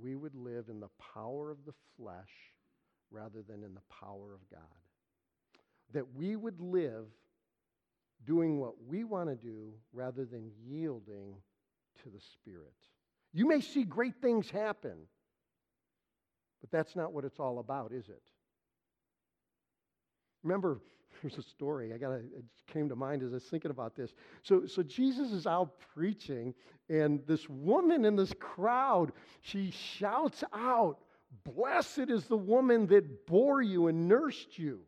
we 0.00 0.14
would 0.14 0.34
live 0.34 0.68
in 0.68 0.80
the 0.80 0.90
power 1.14 1.50
of 1.50 1.58
the 1.66 1.74
flesh 1.96 2.30
rather 3.10 3.42
than 3.42 3.64
in 3.64 3.74
the 3.74 3.82
power 4.00 4.34
of 4.34 4.40
God. 4.50 4.60
That 5.92 6.14
we 6.14 6.36
would 6.36 6.60
live 6.60 7.06
doing 8.24 8.58
what 8.58 8.74
we 8.86 9.04
want 9.04 9.28
to 9.28 9.36
do 9.36 9.72
rather 9.92 10.24
than 10.24 10.50
yielding 10.64 11.34
to 12.02 12.10
the 12.10 12.20
Spirit. 12.34 12.74
You 13.32 13.46
may 13.46 13.60
see 13.60 13.84
great 13.84 14.14
things 14.20 14.50
happen, 14.50 14.96
but 16.60 16.70
that's 16.70 16.94
not 16.94 17.12
what 17.12 17.24
it's 17.24 17.38
all 17.38 17.58
about, 17.58 17.92
is 17.92 18.08
it? 18.08 18.22
Remember, 20.42 20.80
there's 21.22 21.38
a 21.38 21.42
story. 21.42 21.92
I 21.92 21.98
got 21.98 22.12
it 22.12 22.24
came 22.72 22.88
to 22.88 22.96
mind 22.96 23.22
as 23.22 23.32
I 23.32 23.34
was 23.34 23.44
thinking 23.44 23.70
about 23.70 23.96
this. 23.96 24.12
So, 24.42 24.66
so 24.66 24.82
Jesus 24.82 25.32
is 25.32 25.46
out 25.46 25.72
preaching, 25.94 26.54
and 26.88 27.20
this 27.26 27.48
woman 27.48 28.04
in 28.04 28.14
this 28.16 28.32
crowd, 28.38 29.12
she 29.40 29.70
shouts 29.70 30.44
out, 30.52 30.98
Blessed 31.44 32.08
is 32.08 32.24
the 32.24 32.36
woman 32.36 32.86
that 32.86 33.26
bore 33.26 33.60
you 33.60 33.88
and 33.88 34.08
nursed 34.08 34.58
you. 34.58 34.80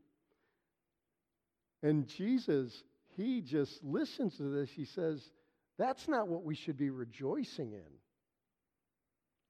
And 1.83 2.07
Jesus, 2.07 2.85
he 3.17 3.41
just 3.43 3.83
listens 3.85 4.37
to 4.37 4.45
this. 4.45 4.71
He 4.71 4.85
says, 4.85 5.33
That's 5.79 6.09
not 6.09 6.29
what 6.29 6.45
we 6.45 6.55
should 6.55 6.79
be 6.79 6.91
rejoicing 6.91 7.73
in. 7.73 7.93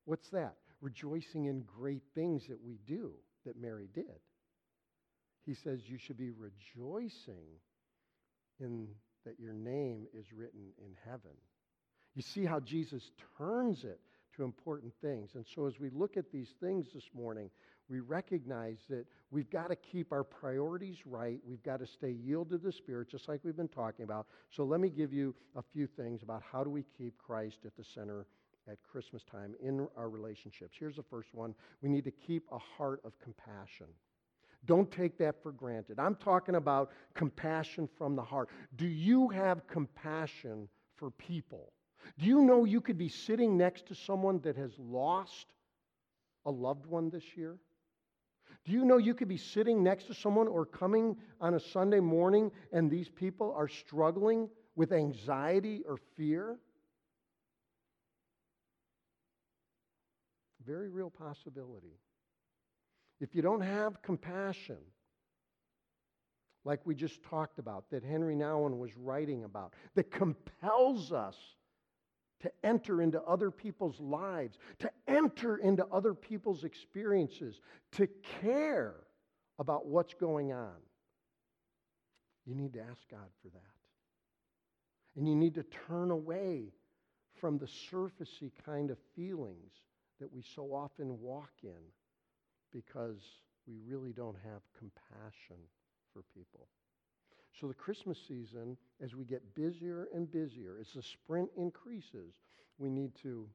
What's 0.04 0.30
that? 0.30 0.56
Rejoicing 0.80 1.44
in 1.44 1.62
great 1.62 2.02
things 2.14 2.46
that 2.48 2.60
we 2.60 2.78
do, 2.86 3.12
that 3.44 3.60
Mary 3.60 3.88
did 3.92 4.20
he 5.50 5.56
says 5.64 5.80
you 5.88 5.98
should 5.98 6.16
be 6.16 6.30
rejoicing 6.30 7.58
in 8.60 8.86
that 9.26 9.40
your 9.40 9.52
name 9.52 10.06
is 10.16 10.26
written 10.32 10.68
in 10.78 10.94
heaven. 11.04 11.32
You 12.14 12.22
see 12.22 12.44
how 12.44 12.60
Jesus 12.60 13.10
turns 13.36 13.82
it 13.82 13.98
to 14.36 14.44
important 14.44 14.92
things. 15.02 15.30
And 15.34 15.44
so 15.52 15.66
as 15.66 15.80
we 15.80 15.90
look 15.90 16.16
at 16.16 16.30
these 16.30 16.54
things 16.60 16.86
this 16.94 17.10
morning, 17.12 17.50
we 17.88 17.98
recognize 17.98 18.78
that 18.90 19.06
we've 19.32 19.50
got 19.50 19.70
to 19.70 19.76
keep 19.76 20.12
our 20.12 20.22
priorities 20.22 20.98
right. 21.04 21.40
We've 21.44 21.64
got 21.64 21.80
to 21.80 21.86
stay 21.86 22.12
yielded 22.12 22.60
to 22.60 22.66
the 22.68 22.72
Spirit, 22.72 23.08
just 23.10 23.28
like 23.28 23.40
we've 23.42 23.56
been 23.56 23.66
talking 23.66 24.04
about. 24.04 24.28
So 24.50 24.62
let 24.62 24.78
me 24.78 24.88
give 24.88 25.12
you 25.12 25.34
a 25.56 25.62
few 25.72 25.88
things 25.88 26.22
about 26.22 26.44
how 26.52 26.62
do 26.62 26.70
we 26.70 26.84
keep 26.96 27.18
Christ 27.18 27.58
at 27.66 27.76
the 27.76 27.84
center 27.92 28.24
at 28.70 28.78
Christmas 28.84 29.24
time 29.24 29.54
in 29.60 29.88
our 29.96 30.10
relationships. 30.10 30.76
Here's 30.78 30.94
the 30.94 31.02
first 31.02 31.34
one 31.34 31.56
we 31.82 31.88
need 31.88 32.04
to 32.04 32.12
keep 32.12 32.44
a 32.52 32.58
heart 32.58 33.00
of 33.04 33.18
compassion. 33.18 33.88
Don't 34.66 34.90
take 34.90 35.18
that 35.18 35.42
for 35.42 35.52
granted. 35.52 35.98
I'm 35.98 36.14
talking 36.14 36.54
about 36.54 36.90
compassion 37.14 37.88
from 37.96 38.14
the 38.14 38.22
heart. 38.22 38.50
Do 38.76 38.86
you 38.86 39.28
have 39.28 39.66
compassion 39.66 40.68
for 40.96 41.10
people? 41.10 41.72
Do 42.18 42.26
you 42.26 42.42
know 42.42 42.64
you 42.64 42.80
could 42.80 42.98
be 42.98 43.08
sitting 43.08 43.56
next 43.56 43.86
to 43.86 43.94
someone 43.94 44.40
that 44.40 44.56
has 44.56 44.72
lost 44.78 45.46
a 46.44 46.50
loved 46.50 46.86
one 46.86 47.10
this 47.10 47.36
year? 47.36 47.56
Do 48.64 48.72
you 48.72 48.84
know 48.84 48.98
you 48.98 49.14
could 49.14 49.28
be 49.28 49.38
sitting 49.38 49.82
next 49.82 50.04
to 50.08 50.14
someone 50.14 50.46
or 50.46 50.66
coming 50.66 51.16
on 51.40 51.54
a 51.54 51.60
Sunday 51.60 52.00
morning 52.00 52.50
and 52.72 52.90
these 52.90 53.08
people 53.08 53.54
are 53.56 53.68
struggling 53.68 54.48
with 54.76 54.92
anxiety 54.92 55.82
or 55.86 55.98
fear? 56.16 56.58
Very 60.66 60.90
real 60.90 61.10
possibility. 61.10 61.96
If 63.20 63.35
you 63.35 63.42
don't 63.42 63.61
have 63.61 64.00
compassion, 64.02 64.78
like 66.64 66.80
we 66.85 66.94
just 66.94 67.22
talked 67.22 67.59
about, 67.59 67.90
that 67.90 68.02
Henry 68.02 68.35
Nouwen 68.35 68.78
was 68.78 68.96
writing 68.96 69.44
about, 69.44 69.74
that 69.94 70.11
compels 70.11 71.12
us 71.12 71.37
to 72.40 72.50
enter 72.64 73.02
into 73.02 73.20
other 73.22 73.50
people's 73.50 74.00
lives, 74.00 74.59
to 74.78 74.90
enter 75.06 75.59
into 75.59 75.87
other 75.92 76.14
people's 76.14 76.64
experiences, 76.64 77.61
to 77.92 78.09
care 78.40 78.94
about 79.59 79.87
what's 79.87 80.14
going 80.14 80.52
on. 80.52 80.76
You 82.46 82.54
need 82.54 82.72
to 82.74 82.80
ask 82.80 83.00
God 83.11 83.28
for 83.42 83.48
that. 83.50 83.61
And 85.16 85.28
you 85.28 85.37
need 85.37 85.54
to 85.56 85.64
turn 85.87 86.11
away 86.11 86.72
from 87.40 87.59
the 87.59 87.66
surfacey 87.66 88.52
kind 88.64 88.90
of 88.90 88.98
feelings 89.14 89.72
that 90.20 90.33
we 90.33 90.42
so 90.54 90.72
often 90.72 91.20
walk 91.20 91.52
in 91.62 91.70
because 92.72 93.20
we 93.66 93.74
really 93.87 94.12
don't 94.12 94.37
have 94.44 94.62
compassion 94.78 95.56
for 96.12 96.22
people. 96.35 96.68
So, 97.59 97.66
the 97.66 97.74
Christmas 97.74 98.18
season, 98.26 98.76
as 99.02 99.14
we 99.14 99.24
get 99.24 99.54
busier 99.54 100.09
and 100.14 100.30
busier, 100.30 100.76
as 100.80 100.92
the 100.94 101.02
sprint 101.02 101.50
increases, 101.56 102.35
we 102.78 102.88
need 102.88 103.12
to 103.22 103.48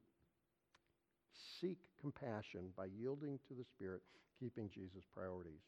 seek 1.60 1.78
compassion 2.00 2.72
by 2.76 2.86
yielding 2.86 3.38
to 3.48 3.54
the 3.54 3.64
Spirit, 3.64 4.02
keeping 4.38 4.68
Jesus' 4.68 5.04
priorities. 5.12 5.60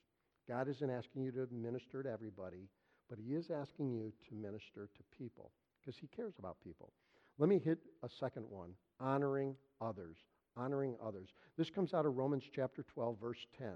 God 0.47 0.69
isn't 0.69 0.91
asking 0.91 1.25
you 1.25 1.33
to 1.33 1.49
minister 1.53 2.03
to 2.03 2.11
everybody, 2.11 2.69
but 3.09 3.19
He 3.19 3.35
is 3.35 3.51
asking 3.51 3.91
you 3.91 4.13
to 4.29 4.35
minister 4.35 4.89
to 4.95 5.17
people 5.17 5.51
because 5.81 5.99
He 5.99 6.07
cares 6.09 6.35
about 6.39 6.61
people. 6.63 6.93
Let 7.39 7.49
me 7.49 7.59
hit 7.59 7.79
a 8.03 8.09
second 8.09 8.45
one 8.49 8.73
honoring 9.01 9.57
others. 9.81 10.17
Honoring 10.59 10.97
others. 11.05 11.29
This 11.57 11.71
comes 11.71 11.95
out 11.95 12.05
of 12.05 12.17
Romans 12.17 12.43
chapter 12.53 12.83
12, 12.83 13.17
verse 13.21 13.47
10. 13.59 13.69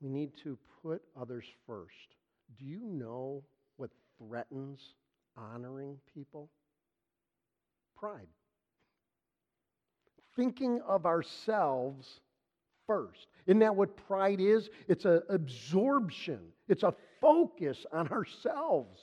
We 0.00 0.08
need 0.08 0.32
to 0.44 0.56
put 0.82 1.02
others 1.20 1.44
first. 1.66 2.14
Do 2.58 2.64
you 2.64 2.80
know 2.84 3.42
what 3.76 3.90
threatens 4.18 4.80
honoring 5.36 5.98
people? 6.12 6.50
Pride. 7.96 8.28
Thinking 10.36 10.80
of 10.86 11.06
ourselves 11.06 12.20
first. 12.86 13.26
Isn't 13.46 13.60
that 13.60 13.74
what 13.74 13.96
pride 13.96 14.40
is? 14.40 14.68
It's 14.88 15.04
an 15.04 15.22
absorption, 15.30 16.40
it's 16.68 16.82
a 16.82 16.94
focus 17.20 17.86
on 17.92 18.08
ourselves 18.08 19.00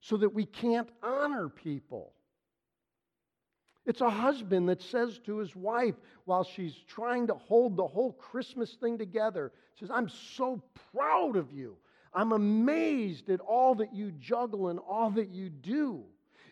so 0.00 0.16
that 0.16 0.32
we 0.32 0.44
can't 0.44 0.88
honor 1.02 1.48
people. 1.48 2.12
It's 3.86 4.00
a 4.00 4.10
husband 4.10 4.68
that 4.68 4.82
says 4.82 5.20
to 5.26 5.38
his 5.38 5.54
wife 5.54 5.94
while 6.24 6.42
she's 6.42 6.74
trying 6.88 7.28
to 7.28 7.34
hold 7.34 7.76
the 7.76 7.86
whole 7.86 8.12
Christmas 8.12 8.74
thing 8.74 8.98
together, 8.98 9.52
says, 9.78 9.90
I'm 9.90 10.08
so 10.08 10.60
proud 10.92 11.36
of 11.36 11.52
you. 11.52 11.76
I'm 12.12 12.32
amazed 12.32 13.30
at 13.30 13.40
all 13.40 13.76
that 13.76 13.94
you 13.94 14.10
juggle 14.12 14.68
and 14.68 14.80
all 14.80 15.10
that 15.10 15.28
you 15.28 15.50
do. 15.50 16.02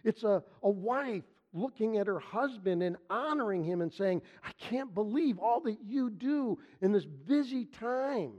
It's 0.05 0.23
a, 0.23 0.45
a 0.63 0.71
wife 0.71 1.25
looking 1.53 1.97
at 1.97 2.07
her 2.07 2.19
husband 2.19 2.83
and 2.83 2.97
honoring 3.11 3.65
him 3.65 3.81
and 3.81 3.93
saying, 3.93 4.23
I 4.45 4.53
can't 4.59 4.95
believe 4.95 5.39
all 5.39 5.61
that 5.63 5.79
you 5.85 6.11
do 6.11 6.59
in 6.83 6.93
this 6.93 7.07
busy 7.07 7.65
time. 7.65 8.33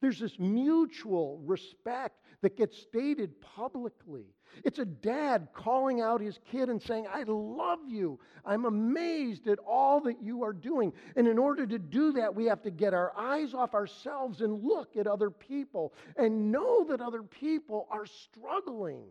There's 0.00 0.20
this 0.20 0.38
mutual 0.38 1.40
respect 1.44 2.20
that 2.42 2.56
gets 2.56 2.78
stated 2.78 3.40
publicly. 3.40 4.26
It's 4.62 4.78
a 4.78 4.84
dad 4.84 5.48
calling 5.52 6.00
out 6.00 6.20
his 6.20 6.38
kid 6.50 6.68
and 6.68 6.80
saying, 6.80 7.06
I 7.12 7.24
love 7.26 7.80
you. 7.88 8.20
I'm 8.44 8.64
amazed 8.64 9.48
at 9.48 9.58
all 9.58 10.00
that 10.02 10.22
you 10.22 10.44
are 10.44 10.52
doing. 10.52 10.92
And 11.16 11.26
in 11.26 11.38
order 11.38 11.66
to 11.66 11.78
do 11.78 12.12
that, 12.12 12.34
we 12.34 12.44
have 12.46 12.62
to 12.62 12.70
get 12.70 12.94
our 12.94 13.12
eyes 13.16 13.54
off 13.54 13.74
ourselves 13.74 14.40
and 14.40 14.62
look 14.62 14.96
at 14.96 15.06
other 15.06 15.30
people 15.30 15.94
and 16.16 16.52
know 16.52 16.84
that 16.84 17.00
other 17.00 17.22
people 17.22 17.88
are 17.90 18.06
struggling. 18.06 19.04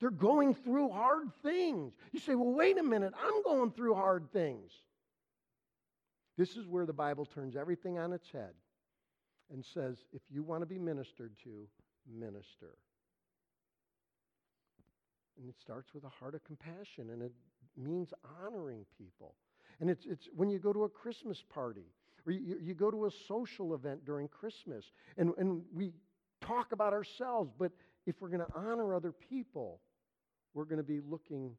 They're 0.00 0.10
going 0.10 0.54
through 0.54 0.90
hard 0.90 1.30
things. 1.42 1.92
You 2.12 2.20
say, 2.20 2.34
well, 2.34 2.52
wait 2.52 2.78
a 2.78 2.82
minute, 2.82 3.14
I'm 3.24 3.42
going 3.42 3.70
through 3.70 3.94
hard 3.94 4.30
things. 4.32 4.72
This 6.36 6.56
is 6.56 6.66
where 6.66 6.84
the 6.84 6.92
Bible 6.92 7.24
turns 7.24 7.54
everything 7.54 7.98
on 7.98 8.12
its 8.12 8.28
head 8.30 8.54
and 9.52 9.64
says, 9.64 9.98
if 10.12 10.22
you 10.30 10.42
want 10.42 10.62
to 10.62 10.66
be 10.66 10.78
ministered 10.78 11.32
to, 11.44 11.68
minister. 12.12 12.76
And 15.38 15.48
it 15.48 15.56
starts 15.60 15.92
with 15.94 16.04
a 16.04 16.08
heart 16.08 16.34
of 16.34 16.44
compassion, 16.44 17.10
and 17.10 17.22
it 17.22 17.32
means 17.76 18.12
honoring 18.40 18.84
people. 18.96 19.34
And 19.80 19.90
it's, 19.90 20.06
it's 20.06 20.28
when 20.34 20.48
you 20.48 20.58
go 20.58 20.72
to 20.72 20.84
a 20.84 20.88
Christmas 20.88 21.42
party, 21.52 21.86
or 22.26 22.32
you, 22.32 22.56
you 22.60 22.74
go 22.74 22.90
to 22.90 23.06
a 23.06 23.10
social 23.28 23.74
event 23.74 24.04
during 24.04 24.28
Christmas, 24.28 24.84
and, 25.16 25.32
and 25.38 25.62
we 25.74 25.92
talk 26.40 26.72
about 26.72 26.92
ourselves, 26.92 27.52
but 27.58 27.72
if 28.06 28.20
we're 28.20 28.28
going 28.28 28.44
to 28.44 28.54
honor 28.54 28.94
other 28.94 29.12
people, 29.12 29.80
we're 30.52 30.64
going 30.64 30.78
to 30.78 30.82
be 30.82 31.00
looking 31.00 31.56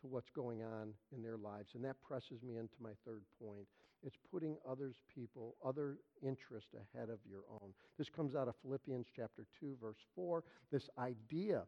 to 0.00 0.06
what's 0.06 0.30
going 0.30 0.62
on 0.62 0.92
in 1.14 1.22
their 1.22 1.36
lives. 1.36 1.70
And 1.74 1.84
that 1.84 1.96
presses 2.02 2.42
me 2.42 2.56
into 2.56 2.74
my 2.80 2.90
third 3.04 3.22
point. 3.40 3.66
It's 4.04 4.16
putting 4.32 4.56
others' 4.68 4.96
people, 5.14 5.54
other 5.64 5.98
interest 6.22 6.68
ahead 6.74 7.08
of 7.08 7.18
your 7.28 7.42
own. 7.50 7.72
This 7.98 8.08
comes 8.08 8.34
out 8.34 8.48
of 8.48 8.54
Philippians 8.62 9.06
chapter 9.14 9.46
2, 9.60 9.76
verse 9.80 9.98
4. 10.16 10.42
This 10.72 10.88
idea 10.98 11.62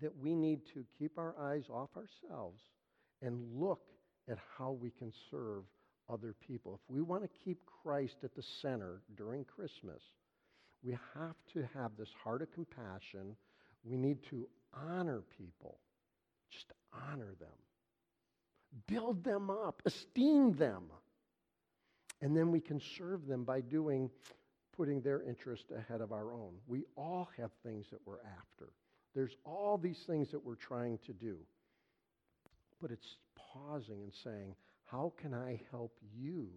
that 0.00 0.16
we 0.16 0.34
need 0.34 0.60
to 0.74 0.84
keep 0.98 1.18
our 1.18 1.34
eyes 1.38 1.64
off 1.70 1.90
ourselves 1.96 2.60
and 3.20 3.40
look 3.54 3.82
at 4.28 4.38
how 4.56 4.72
we 4.72 4.90
can 4.90 5.12
serve 5.30 5.64
other 6.08 6.34
people. 6.46 6.80
If 6.82 6.94
we 6.94 7.02
want 7.02 7.22
to 7.22 7.28
keep 7.44 7.58
Christ 7.82 8.16
at 8.24 8.34
the 8.34 8.42
center 8.60 9.02
during 9.16 9.44
Christmas, 9.44 10.02
we 10.82 10.92
have 11.14 11.36
to 11.52 11.68
have 11.74 11.92
this 11.96 12.08
heart 12.22 12.42
of 12.42 12.52
compassion. 12.52 13.36
We 13.84 13.96
need 13.96 14.18
to 14.30 14.48
honor 14.74 15.22
people. 15.38 15.78
Just 16.50 16.72
honor 16.92 17.34
them. 17.38 17.48
Build 18.86 19.22
them 19.22 19.50
up. 19.50 19.82
Esteem 19.84 20.52
them. 20.54 20.84
And 22.20 22.36
then 22.36 22.50
we 22.50 22.60
can 22.60 22.80
serve 22.96 23.26
them 23.26 23.44
by 23.44 23.60
doing, 23.60 24.10
putting 24.76 25.00
their 25.00 25.22
interest 25.22 25.64
ahead 25.76 26.00
of 26.00 26.12
our 26.12 26.32
own. 26.32 26.54
We 26.66 26.84
all 26.96 27.28
have 27.36 27.50
things 27.64 27.86
that 27.90 28.00
we're 28.04 28.20
after. 28.20 28.72
There's 29.14 29.36
all 29.44 29.78
these 29.78 30.02
things 30.06 30.30
that 30.30 30.44
we're 30.44 30.54
trying 30.54 30.98
to 31.06 31.12
do. 31.12 31.36
But 32.80 32.90
it's 32.90 33.16
pausing 33.36 34.02
and 34.02 34.12
saying, 34.24 34.54
how 34.84 35.12
can 35.20 35.34
I 35.34 35.60
help 35.70 35.96
you 36.16 36.48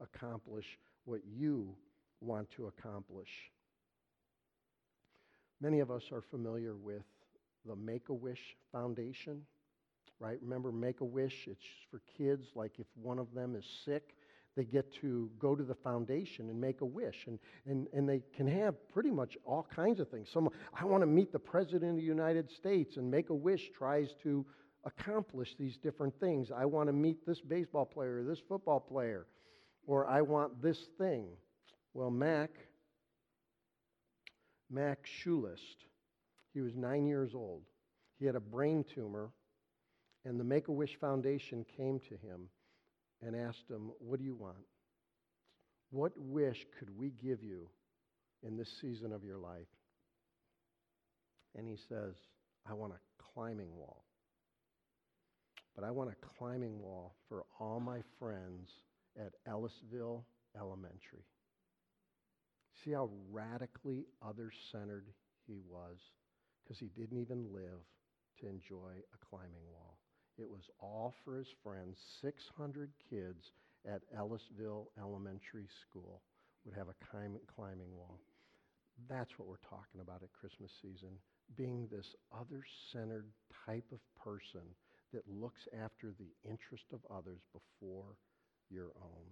accomplish 0.00 0.66
what 1.04 1.20
you 1.26 1.74
want 2.20 2.50
to 2.56 2.66
accomplish? 2.66 3.28
Many 5.60 5.80
of 5.80 5.90
us 5.90 6.02
are 6.10 6.22
familiar 6.22 6.74
with 6.74 7.02
the 7.66 7.76
Make 7.76 8.08
a 8.08 8.14
Wish 8.14 8.40
Foundation, 8.72 9.42
right? 10.18 10.38
Remember 10.42 10.72
Make 10.72 11.02
a 11.02 11.04
Wish? 11.04 11.46
It's 11.46 11.64
for 11.90 12.00
kids, 12.16 12.46
like 12.54 12.72
if 12.78 12.86
one 12.94 13.18
of 13.18 13.34
them 13.34 13.54
is 13.54 13.64
sick, 13.84 14.14
they 14.56 14.64
get 14.64 14.92
to 15.00 15.30
go 15.38 15.54
to 15.54 15.62
the 15.62 15.74
foundation 15.74 16.50
and 16.50 16.60
make 16.60 16.80
a 16.80 16.84
wish. 16.86 17.26
And, 17.26 17.38
and, 17.66 17.86
and 17.92 18.08
they 18.08 18.22
can 18.36 18.46
have 18.46 18.74
pretty 18.88 19.10
much 19.10 19.38
all 19.44 19.66
kinds 19.74 20.00
of 20.00 20.08
things. 20.08 20.28
Some, 20.32 20.48
I 20.74 20.84
want 20.84 21.02
to 21.02 21.06
meet 21.06 21.32
the 21.32 21.38
President 21.38 21.90
of 21.92 21.96
the 21.96 22.02
United 22.02 22.50
States, 22.50 22.96
and 22.96 23.10
Make 23.10 23.30
a 23.30 23.34
Wish 23.34 23.70
tries 23.76 24.14
to 24.22 24.44
accomplish 24.84 25.54
these 25.58 25.76
different 25.76 26.18
things. 26.18 26.50
I 26.50 26.64
want 26.64 26.88
to 26.88 26.92
meet 26.92 27.26
this 27.26 27.40
baseball 27.40 27.84
player, 27.84 28.24
this 28.24 28.40
football 28.48 28.80
player, 28.80 29.26
or 29.86 30.06
I 30.06 30.22
want 30.22 30.60
this 30.62 30.88
thing. 30.98 31.26
Well, 31.94 32.10
Mac, 32.10 32.50
Mac 34.70 35.06
Schulist, 35.06 35.86
he 36.52 36.60
was 36.60 36.74
nine 36.74 37.06
years 37.06 37.34
old. 37.34 37.62
He 38.18 38.26
had 38.26 38.36
a 38.36 38.40
brain 38.40 38.84
tumor, 38.94 39.30
and 40.24 40.40
the 40.40 40.44
Make 40.44 40.68
a 40.68 40.72
Wish 40.72 40.96
Foundation 41.00 41.64
came 41.76 42.00
to 42.00 42.16
him 42.16 42.48
and 43.22 43.36
asked 43.36 43.68
him, 43.68 43.92
What 43.98 44.18
do 44.18 44.24
you 44.24 44.34
want? 44.34 44.56
What 45.90 46.12
wish 46.16 46.66
could 46.78 46.96
we 46.96 47.10
give 47.10 47.42
you 47.42 47.68
in 48.42 48.56
this 48.56 48.70
season 48.80 49.12
of 49.12 49.24
your 49.24 49.38
life? 49.38 49.66
And 51.56 51.66
he 51.66 51.76
says, 51.88 52.14
I 52.68 52.74
want 52.74 52.92
a 52.92 53.22
climbing 53.34 53.74
wall. 53.76 54.04
But 55.74 55.84
I 55.84 55.90
want 55.90 56.10
a 56.10 56.26
climbing 56.38 56.80
wall 56.80 57.14
for 57.28 57.44
all 57.58 57.80
my 57.80 58.00
friends 58.18 58.70
at 59.18 59.32
Ellisville 59.48 60.24
Elementary. 60.56 61.24
See 62.84 62.92
how 62.92 63.10
radically 63.30 64.06
other 64.26 64.50
centered 64.72 65.06
he 65.46 65.58
was? 65.68 65.98
Because 66.62 66.78
he 66.78 66.88
didn't 66.88 67.18
even 67.18 67.52
live 67.52 67.80
to 68.40 68.48
enjoy 68.48 68.92
a 69.14 69.26
climbing 69.26 69.64
wall. 69.72 69.89
It 70.40 70.50
was 70.50 70.70
all 70.80 71.14
for 71.22 71.36
his 71.36 71.48
friends, 71.62 71.98
600 72.22 72.90
kids 73.10 73.52
at 73.86 74.00
Ellisville 74.16 74.88
Elementary 74.98 75.68
School 75.84 76.22
would 76.64 76.74
have 76.74 76.88
a 76.88 76.94
climbing, 77.10 77.92
wall. 77.94 78.18
That's 79.08 79.38
what 79.38 79.48
we're 79.48 79.68
talking 79.68 80.00
about 80.00 80.22
at 80.22 80.32
Christmas 80.32 80.70
season 80.80 81.10
being 81.56 81.88
this 81.90 82.14
other 82.32 82.64
centered 82.92 83.26
type 83.66 83.84
of 83.92 83.98
person 84.22 84.62
that 85.12 85.28
looks 85.28 85.68
after 85.82 86.14
the 86.18 86.32
interest 86.48 86.84
of 86.92 87.00
others 87.10 87.40
before 87.52 88.16
your 88.70 88.92
own. 89.02 89.26